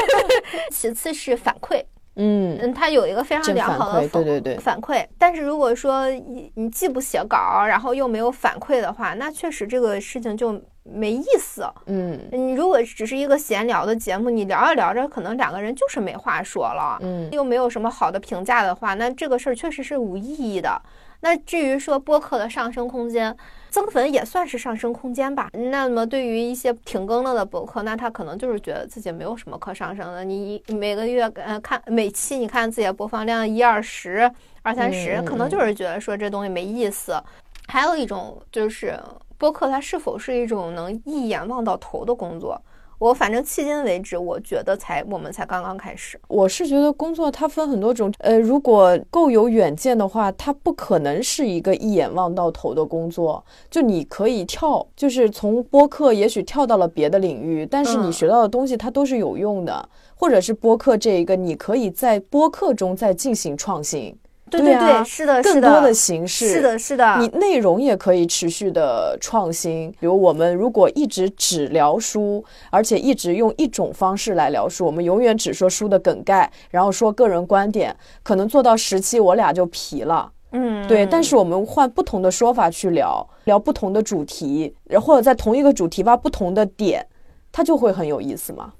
[0.70, 1.84] 其次是反馈，
[2.16, 5.06] 嗯嗯，他有一个非常良好的对对对反馈。
[5.18, 10.60] 但是如果说你你既不写稿，然后又没有反馈的话，那确实这个事情就。
[10.92, 20.80] 没意思，嗯，你如果只是一个闲聊的节目，你聊着聊着，可能两个人就是没话说了，嗯，又没有什么好的评价的话，那这个事儿确实是无意义的。
[21.20, 23.36] 那至于说播客的上升空间，
[23.70, 25.50] 增粉也算是上升空间吧。
[25.52, 30.22] 那么对于一些停更了的博客，那他可能就是觉得自己没有什么可上升的。
[30.24, 34.30] 你每个月呃看每期，你看自己的播放量一二十、
[34.62, 37.20] 二三十，可能就是觉得说这东西没意思。
[37.66, 38.98] 还有一种就是。
[39.38, 42.60] 播客它是否是一种能一眼望到头的工作？
[42.98, 46.20] 我反正迄今为止，我觉得才我们才刚刚开始。
[46.26, 53.44] 我是觉得工作它分很多种，呃，如果够有远见的话，它不可能是一个一眼望到头的工作。
[53.70, 64.18] 就你可以跳，就是从播客也许跳到了别的领域，但是你学到的东西它都是有用的，或者是播客这一个，你可以在播客中再进行创新。
[64.50, 67.18] 对对对，是的，更多的形式，是的，是的。
[67.18, 80.32] 你内容也可以持续的创新，比如我们如果一直只聊书，而且一直用一种方式来聊书，我们永远只说书的梗概，然后说个人观点，可能做到十期我俩就疲了。
[80.52, 81.04] 嗯，对。
[81.04, 87.06] 但是我们换不同的说法去聊，聊不同的主题，或者在同一个主题挖不同的点，
[87.52, 88.72] 它就会很有意思嘛。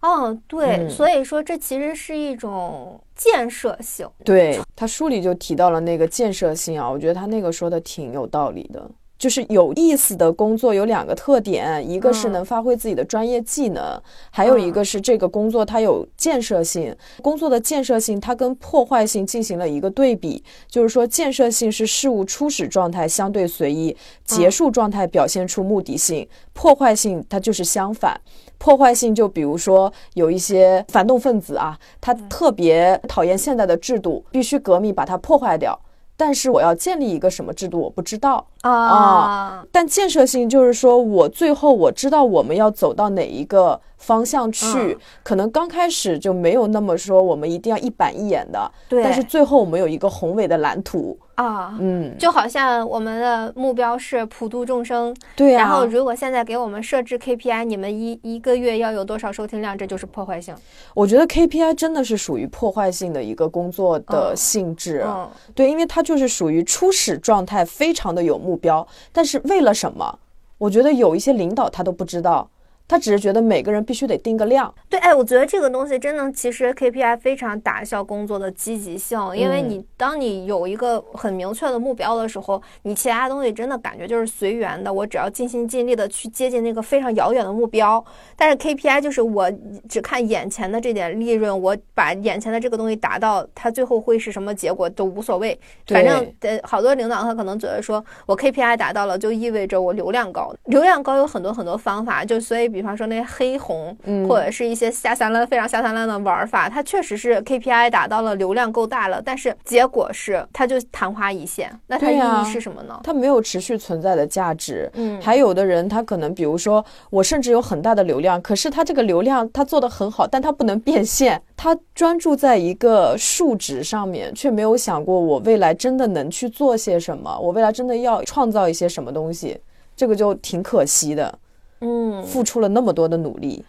[0.00, 4.08] 哦，对，所以说这其实是一种建设性。
[4.24, 8.90] 对他书里就提到了那个建设性啊，我觉得他那个说的挺有道理的。
[9.18, 16.96] 就是有意思的工作有两个特点，一个是能发挥自己的专业技能，还有一个是这个工作它有建设性。
[17.20, 23.94] 工作的建设性，它跟破坏性进行了一个对比，就是说建设性是事物初始状态相对随意，
[24.24, 26.24] 结束状态表现出目的性；
[26.54, 28.18] 破坏性它就是相反。
[28.60, 35.76] 破坏性就比如说有一些反动分子啊，他特别讨厌现在的制度，必须革命把它破坏掉。
[36.16, 39.64] 但是我要建立一个什么制度，我不知道啊。
[39.72, 43.80] 但建设性就是说我最后我知道我们要走到哪一个。
[44.00, 48.72] 方向去，可能刚开始就没有那么说，我们一定要一板一眼的。
[48.88, 49.04] 对。
[49.04, 55.16] 但是最后我们有一个宏伟的蓝图啊，嗯，就好像我们的目标是普度众生。
[55.34, 60.54] 对然后如果现在给我们设置 KPI，你们一一个月要有多少收听量，这就是破坏性。
[60.94, 65.02] 我觉得 KPI 真的是属于破坏性的一个工作的性质。
[65.06, 65.30] 嗯。
[65.54, 70.18] 对，因为它就是属于初始状态，非常的有目标，但是为了什么？
[70.58, 72.46] 我觉得有一些领导他都不知道。
[72.90, 74.74] 他只是觉得每个人必须得定个量。
[74.88, 88.04] 对，哎，我觉得这个东西真的，其实 KPI 非常打消工作的积极性，因为你当你有一个很明确的目标的时候，你其他东西真的感觉就是随缘的，我只要尽心尽力的去接近那个非常遥远的目标。
[88.34, 89.48] 但是 KPI 就是我
[89.88, 113.00] 只看眼前的这点利润，我把眼前的这个东西达到，它最后会是什么结果都无所谓，反正呃，好多领导他可能觉得说我 KPI 达到了，就意味着我流量高，流量高有很多很多方法，就所以比方说那些黑红，嗯或者是一些下三滥非常下三滥的玩法，它确实是 KPI 达到了，流量够大了，但是结果是它就昙花一现，那它意义是什么呢？
[113.02, 114.90] 它没有持续存在的价值。
[114.94, 129.58] 嗯，还有的人他可能比如说我甚至有很大的流量，可是他这个流量他做的很好，但他不能变现，他专注在一个数值上面，却没有想过我未来真的能去做些什么，我未来真的要创造一些什么东西，
[129.96, 131.38] 这个就挺可惜的。
[131.80, 133.64] 嗯，付出了那么多的努力。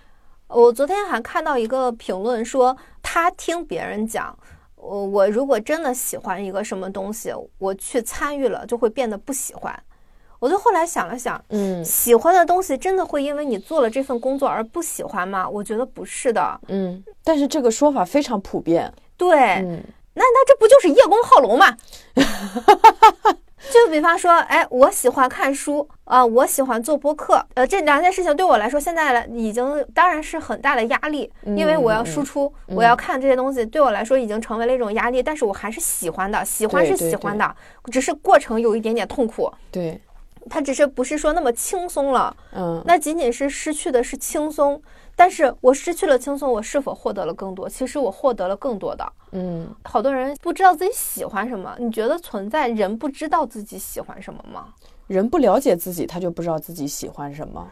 [0.47, 4.38] 我昨天还看到一个评论说，他听别人讲，
[4.76, 9.84] 我我如果真的喜欢一个什么东西，我去参与了，就会变得不喜欢。
[10.39, 15.47] 我就后来想了想，嗯，喜欢的东西真的会因为你做了这份工作而不喜欢吗？
[15.47, 16.59] 我觉得不是的。
[16.68, 18.91] 嗯，但是这个说法非常普遍。
[19.16, 21.78] 对，那那这不就是叶公好龙吗？
[23.72, 35.24] 就比方说，哎，我喜欢看书啊，我喜欢做播客，呃，这两件事情对我来说，现在已经当然是很大的压力，因为我要输出，我要看这些东西，对我来说已经成为了一种压力。
[35.24, 37.55] 但是我还是喜欢的，喜欢是喜欢的，
[37.91, 39.51] 只是过程有一点点痛苦。
[39.72, 39.99] 对，
[40.49, 42.36] 它只是不是说那么轻松了。
[42.53, 44.82] 嗯，那仅仅是失去的是轻松。
[45.16, 47.70] 但是我失去了轻松，我是否获得了更多？
[47.70, 49.14] 其实我获得了更多的。
[49.32, 51.76] 嗯，好多人不知道自己喜欢什么。
[51.80, 54.74] 你觉得存在人不知道自己喜欢什么吗？
[55.07, 57.68] 人不了解自己，他就不知道自己喜欢什么。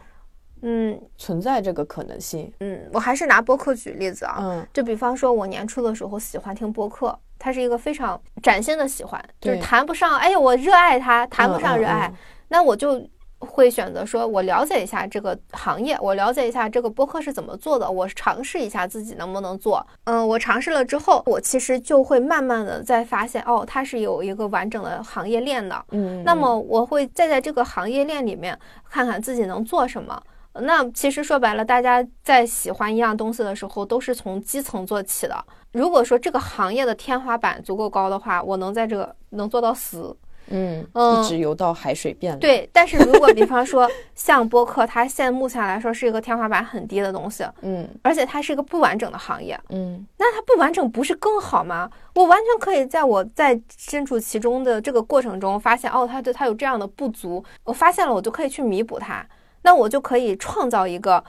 [0.62, 2.52] 嗯，存在这个可能性。
[2.60, 4.38] 嗯，我还是拿播客举例子啊。
[4.40, 12.12] 嗯，就比方说，我年初的时候喜欢听播客，它是一个非常崭新的喜欢，就是谈不上哎呀我热爱它，谈不上热爱，
[12.48, 13.04] 那我就。
[13.40, 19.84] 会选择说，我了解一下这个行业，我了解一下这个播客是怎么做的，我尝试一下自己能不能做。
[20.04, 25.84] 嗯，我尝试了之后，我其实就会慢慢的在发现，哦，它是有一个完整的行业链的。
[25.90, 30.22] 嗯，那么我会再在这个行业链里面看看自己能做什么。
[30.52, 35.44] 那其实说白了，大家在喜欢一样东西的时候，都是从基层做起的。
[35.72, 40.14] 如果说这个行业的天花板足够高的话，我能在这个能做到死。
[40.50, 42.38] 嗯一直游到海水变了。
[42.38, 51.90] 对，但是如果比方说 像播客，它现目前来说是一个天花板很低的东西，嗯，而且它是一个不完整的行业，嗯，那它不完整不是更好吗？
[52.14, 59.24] 我完全可以在我在身处其中的这个过程中发现，哦，它对它有这样的不足，我发现了，我就可以去弥补它，
[59.62, 61.22] 那我就可以创造一个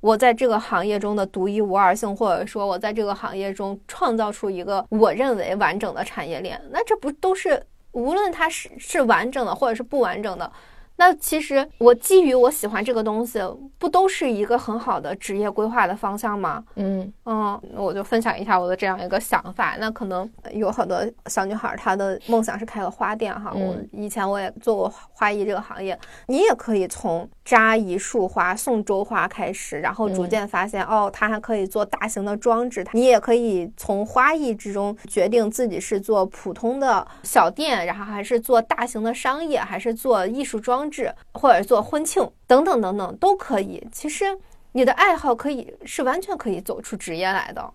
[0.00, 7.60] 我在这个行业中的独一无二性，或者说我在这个行业中创造出一个我认为完整的产业链，那这不都是？
[7.98, 10.50] 无论它是是完整的，或者是不完整的。
[11.00, 13.38] 那其实我基于我喜欢这个东西，
[13.78, 16.64] 不都是一个很好的职业规划的方向吗？
[16.74, 19.76] 嗯嗯，我就分享一下我的这样一个想法。
[19.78, 23.52] 那可能有很多小女孩，她的梦想是开个花店哈。
[23.54, 25.96] 我以前我也做过花艺这个行业，
[26.26, 32.84] 你也可以从扎一束花、送周花开始，然后逐渐发现哦，它还可以做大型的装置。
[32.92, 40.88] 你也可以从花艺之中决定自己是做普通的小店，然后还是做大型的商业，还是做艺术装。
[40.90, 43.86] 置或者做婚庆等等等等都可以。
[43.92, 44.24] 其实
[44.72, 47.70] 你的爱好可以是完全可以走出职业来的。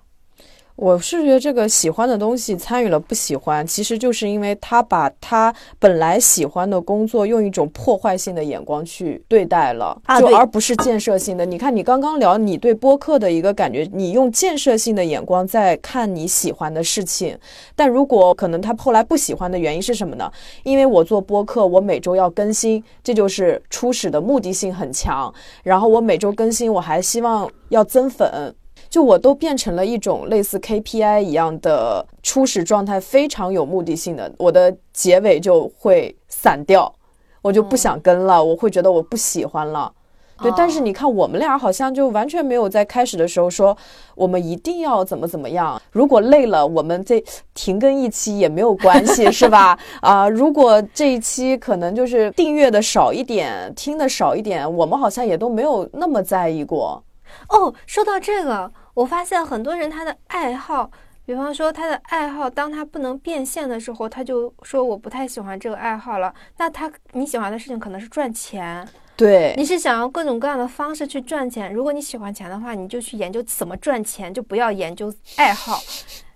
[0.75, 11.45] 我是觉得这个喜欢的东西参与了不喜欢，其实就是因为他把他本来喜欢的工作用一种破坏性的眼光去对待了，就而不是建设性的。
[11.45, 17.37] 你看，你刚刚聊你对播客的一个感觉，你用建设性的眼光在看你喜欢的事情。
[17.75, 20.31] 但如果可能，他后来不喜欢的原因是什么呢？
[20.63, 25.31] 因为我做播客，我每周要更新，这就是初始的目的性很强。
[25.61, 28.55] 然后我每周更新，我还希望要增粉。
[28.93, 36.93] 就我都变成了一种类似 KPI 一样的初始状态，非常有目的性的，我的结尾就会散掉，
[37.41, 39.91] 我就不想跟了，我会觉得我不喜欢了。
[40.39, 43.75] 对，但是你看我们俩好像就完全没有在开始的时候说
[44.13, 47.23] 我们一定要怎么怎么样，如果累了，我们这
[47.55, 49.75] 停更一期也没有关系，是吧？
[50.01, 57.03] 啊，如果这一期可能就是订阅的少一点，听的少一点，我们好像也都没有那么在意过。
[57.49, 58.71] 哦，说到这个。
[58.93, 60.89] 我发现很多人他的爱好，
[61.25, 66.33] 比方说他的爱好，当他不能变现的时候，他就说我不太喜欢这个爱好了。
[66.57, 71.73] 那他你喜欢的事情可能是赚钱，对，你是想要各种各样的方式去赚钱。
[71.73, 75.79] 如果你喜欢钱的话，你就去研究怎么赚钱，就不要研究爱好。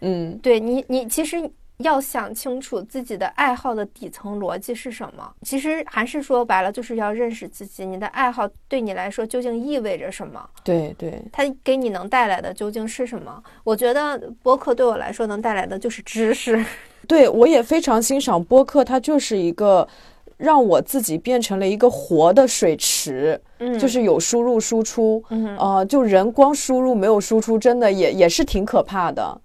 [0.01, 1.51] 嗯，对你，你其实。
[1.83, 7.85] 要想清楚自己的爱好的底层逻辑是什么，其实还是说白了，就是要认识自己。
[7.85, 10.43] 你的爱好对你来说究竟意味着什么？
[10.63, 13.43] 对对，它给你能带来的究竟是什么？
[13.63, 16.65] 我觉得播客对我来说能带来的就是知识。
[17.07, 19.87] 对我也非常欣赏播客，它就是一个
[20.35, 29.39] 让我自己变成了一个活的水池，嗯，就是有输入输出，嗯，呃，就人光输入没有输出，真的也也是挺可怕的。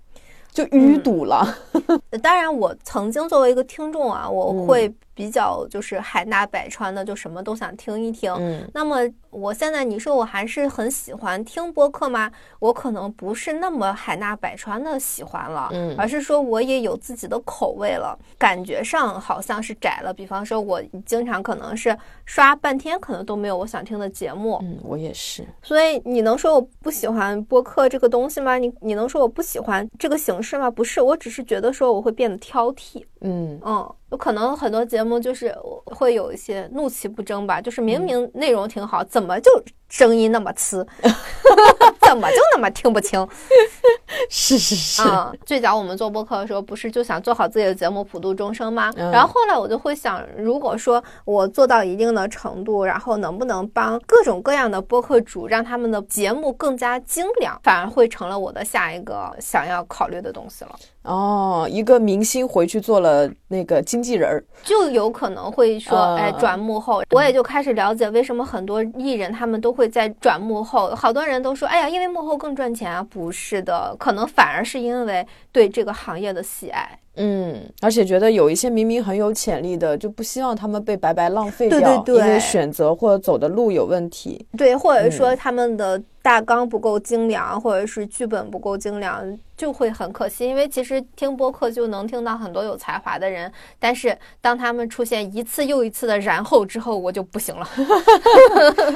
[0.52, 1.56] 就淤堵了。
[2.22, 4.94] 当然，我曾经作为一个听众啊，我会。
[5.14, 8.32] 比较就是海纳百川的，就什么都想听一听。
[8.38, 8.98] 嗯，那么
[9.30, 12.30] 我现在你说我还是很喜欢听播客吗？
[12.58, 20.12] 我可能不是那么海纳百川的喜欢了，嗯，而是说我也有自己的口味了，感觉上好像是窄了。
[20.12, 24.58] 比方说，我经常可能是刷半天，可能都没有我想听的节目。
[24.62, 25.46] 嗯，我也是。
[25.62, 28.56] 所以你能说我不喜欢播客这个东西吗？
[28.56, 30.70] 你你能说我不喜欢这个形式吗？
[30.70, 33.04] 不是，我只是觉得说我会变得挑剔。
[33.20, 33.94] 嗯嗯。
[34.12, 35.50] 有可能很多节目就是
[35.86, 39.50] 会有一些怒其不争吧，就是明明内容挺好，怎么就
[39.92, 40.82] 声音那么呲，
[42.00, 43.28] 怎么就那么听不清？
[44.30, 45.02] 是是是。
[45.02, 48.90] 啊，最早我们做播客的时候，不是就想做好自己的节目，普度众生吗？
[48.96, 60.74] 然后后来我就会想，如果说我做到一定的程度，然后能不能帮各种各样的播客主，让他们的节目更加精良，反而会成了我的下一个想要考虑的东西了。
[61.02, 67.02] 哦，一个明星回去做了那个经纪人儿，就有可能会说，哎，转幕后。
[67.10, 70.94] 我也就开始了解为什么很多艺人他们都会会在转幕后。
[70.94, 77.00] 好多人都说，哎呀，因为幕后更赚钱啊，不是的，可能反而是因为对这个行业的喜爱。
[77.16, 84.46] 嗯，而且觉得有一些明明很有潜力的，就不希望他们被白白浪费掉，对对对，因为选择或者走的路有问题。
[84.56, 86.02] 对，或者说他们的。
[86.24, 90.46] 大纲不够精良，或者是剧本不够精良，就会很可惜。
[90.46, 93.50] 因为其实听播客就能听到很多有才华的人，
[93.80, 97.68] 但是当他们出现一次又一次的然后之后，我就不行了。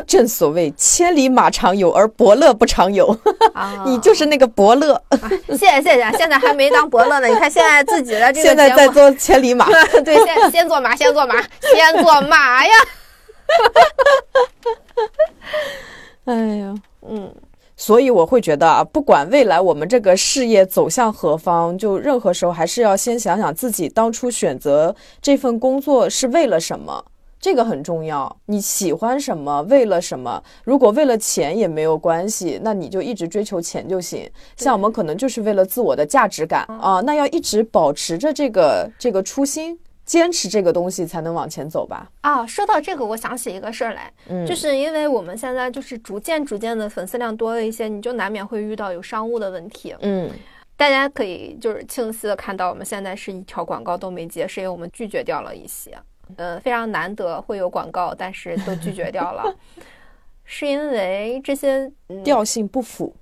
[0.07, 3.19] 正所谓千里马常有，而伯乐不常有。
[3.85, 5.03] 你就是那个伯乐。
[5.49, 7.27] 谢谢谢谢，现在还没当伯乐呢。
[7.27, 9.67] 你看现在自己的这个现在在做千里马。
[10.05, 12.73] 对，先先做马，先做马，先做马呀。
[16.27, 16.75] 哎呀。
[17.09, 17.33] 嗯，
[17.77, 24.93] 所以我会觉得啊，不管未来我们这个事业走向何方，就任何时候还是要先想想自己当初选择
[25.23, 27.05] 这份工作是为了什么，
[27.47, 28.36] 这个很重要。
[28.47, 30.42] 你喜欢什么，为了什么？
[30.64, 34.28] 如果为了钱也没有关系，那你就一直追求钱就行。
[34.57, 39.78] 像我们可能就是为了自我的价值感啊，那要一直保持着这个这个初心。
[40.05, 42.11] 坚持这个东西才能往前走吧。
[42.22, 49.94] 啊，说到这个，我想起一个事儿来，嗯，就是因为我们现在就是逐渐逐渐的粉丝量多了一些，你就难免会遇到有商务的问题。
[50.01, 50.30] 嗯，
[50.76, 55.99] 大家可以就是清晰的看到，我们现在是一条广告都没接，是因为我们拒绝掉了一些，
[56.37, 59.55] 呃，非常难得会有广告，但是都拒绝掉了，
[60.45, 61.91] 是因为这些
[62.24, 63.14] 调性不符。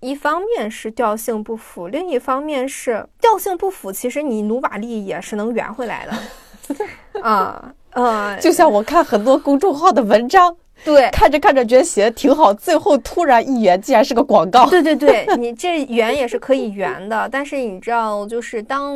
[0.00, 3.90] 一方面是调性不符，另一方面是调性不符。
[3.90, 8.38] 其实你努把力也是能圆回来的， 啊呃！
[8.38, 10.54] 就像我看很多公众号的文章，
[10.84, 14.68] 对，看着看着觉得写的挺好，最后突然一圆，竟然是个广告。
[14.68, 18.94] 对 对对，你这圆也是可以圆的，但是你知道，就是当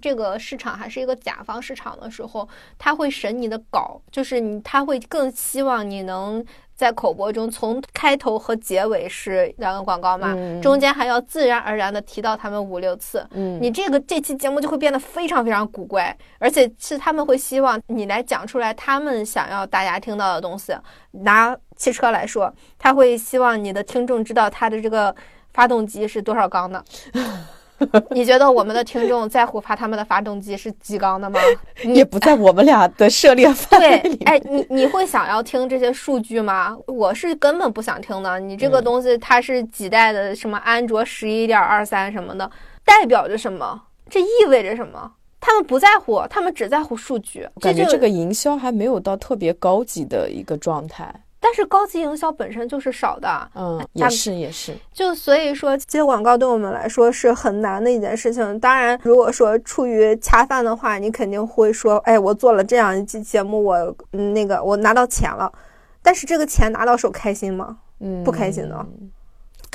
[0.00, 2.48] 这个市场还是一个甲方市场的时候，
[2.78, 6.44] 他会审你的稿，就是你他会更希望你能。
[6.76, 13.26] 在口播中，从开头和结尾是两个广告嘛，中间还要自然而然的提到他们五六次。
[13.30, 20.74] 嗯，你这个这期节目就会变得非常非常古怪，而且是他们会希望你来讲出来他们想要大家听到的东西。
[21.12, 25.14] 拿汽车来说，他会希望你的听众知道他的这个
[25.54, 26.84] 发动机是多少缸的。
[28.10, 31.38] 你觉得我们的听众在乎发他们的发动机是几缸的吗？
[31.84, 34.22] 也不在我们俩的涉猎范围里。
[34.26, 36.76] 哎，你你会想要听这些数据吗？
[36.86, 38.40] 我是根本不想听的。
[38.40, 40.34] 你这个东西它是几代的？
[40.34, 42.50] 什么安卓十一点二三什么的，
[42.84, 43.82] 代表着什么？
[44.08, 45.12] 这意味着什么？
[45.40, 47.48] 他们不在乎，他们只在乎数据。
[47.60, 51.14] 感觉这个营销还没有到特别高级的一个状态。
[51.38, 58.58] 但是高级营销本身就是少的，嗯，也是也是，就所以说接广告对我们来说是很难的一件事情。
[58.58, 65.52] 当然，如果说出于恰饭的话，你肯定会说，哎，我做了这样一期节目，我那个我拿到钱了，
[66.02, 67.78] 但是这个钱拿到手开心吗？
[68.00, 68.86] 嗯，不开心的。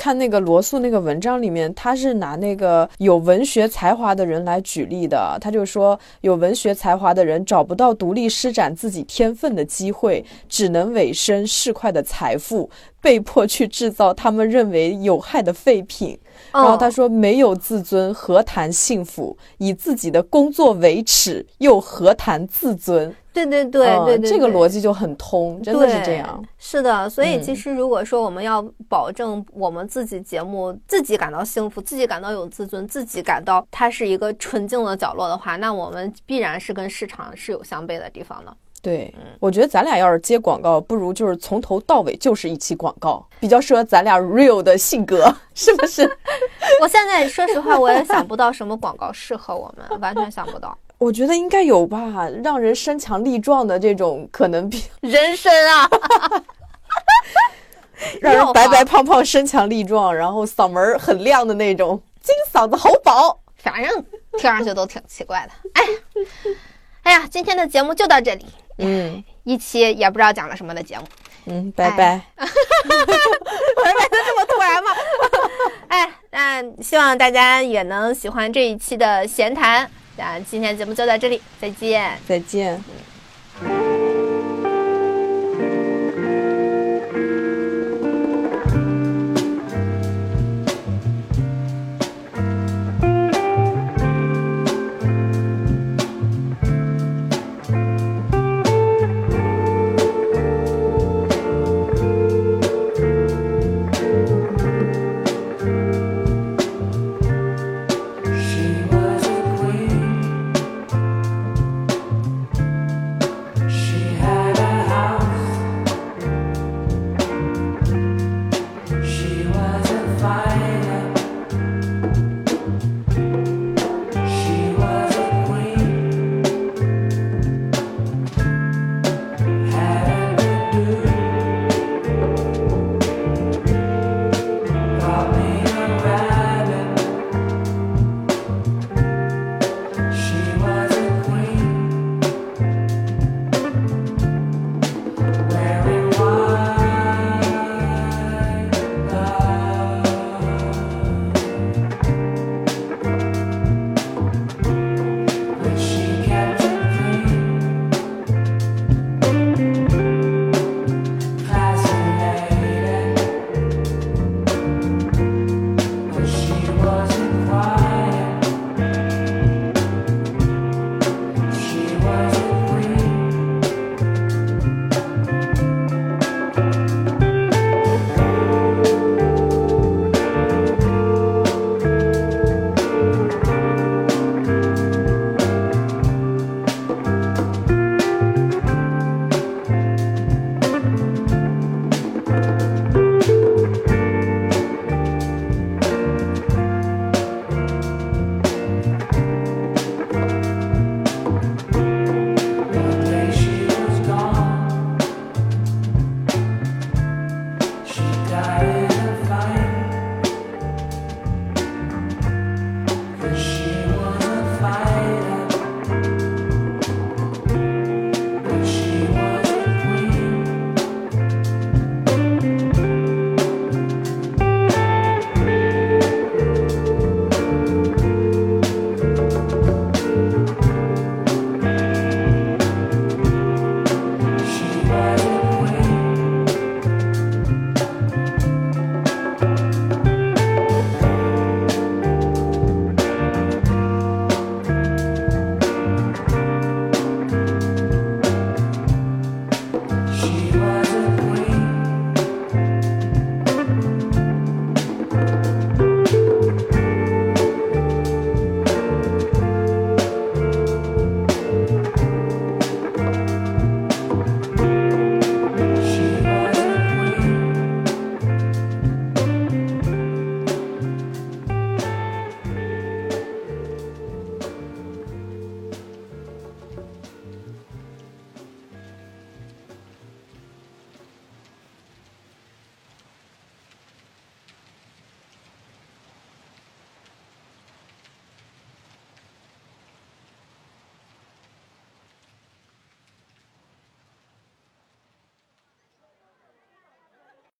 [0.02, 5.38] 看那个罗素那个文章里面，他是拿那个有文学才华的人来举例的。
[5.40, 12.68] 他就说，有文学才华的人找不到独立施展自己天分的机会，只能委身市侩的财富，
[13.00, 16.18] 被迫去制造他们认为有害的废品。
[16.50, 19.36] 然后他说：“没有自尊，何谈幸福？
[19.58, 26.44] 以自己的工作为耻，又何谈自尊？”对对对对对，这个逻辑就很通，真的是这样。
[26.58, 38.54] 是的，所以其实如果说我们要保证我们自己节目自己感到幸福，自己感到有自尊，自己感到它是一个纯净的角落的话，那我们必然是跟市场是有相悖的地方的。
[38.82, 46.02] 对，我觉得咱俩要是接广告，不如就是从头到尾就是一期广告，比较适合咱俩 real 的性格， 是不是？
[46.82, 50.76] 我现在说实话，我也想不到什么广告适合我们，完全想不到。
[50.98, 55.88] 我觉得应该有吧，让人身强力壮的这种可能比人参啊，
[58.20, 65.52] 让人白白胖胖、身强力壮，然后嗓门很亮的那种金嗓子喉宝，反正听上去都挺奇怪的。
[65.74, 65.82] 哎，
[67.04, 68.46] 哎呀，今天的节目就到这里。
[68.78, 71.04] 嗯，一期也不知道讲了什么的节目。
[71.46, 72.20] 嗯，拜拜。
[72.36, 74.90] 拜拜的这么突然吗？
[75.88, 79.90] 哎，那希望大家也能喜欢这一期的闲谈。
[80.16, 82.18] 那今天节目就到这里，再见。
[82.26, 82.82] 再见。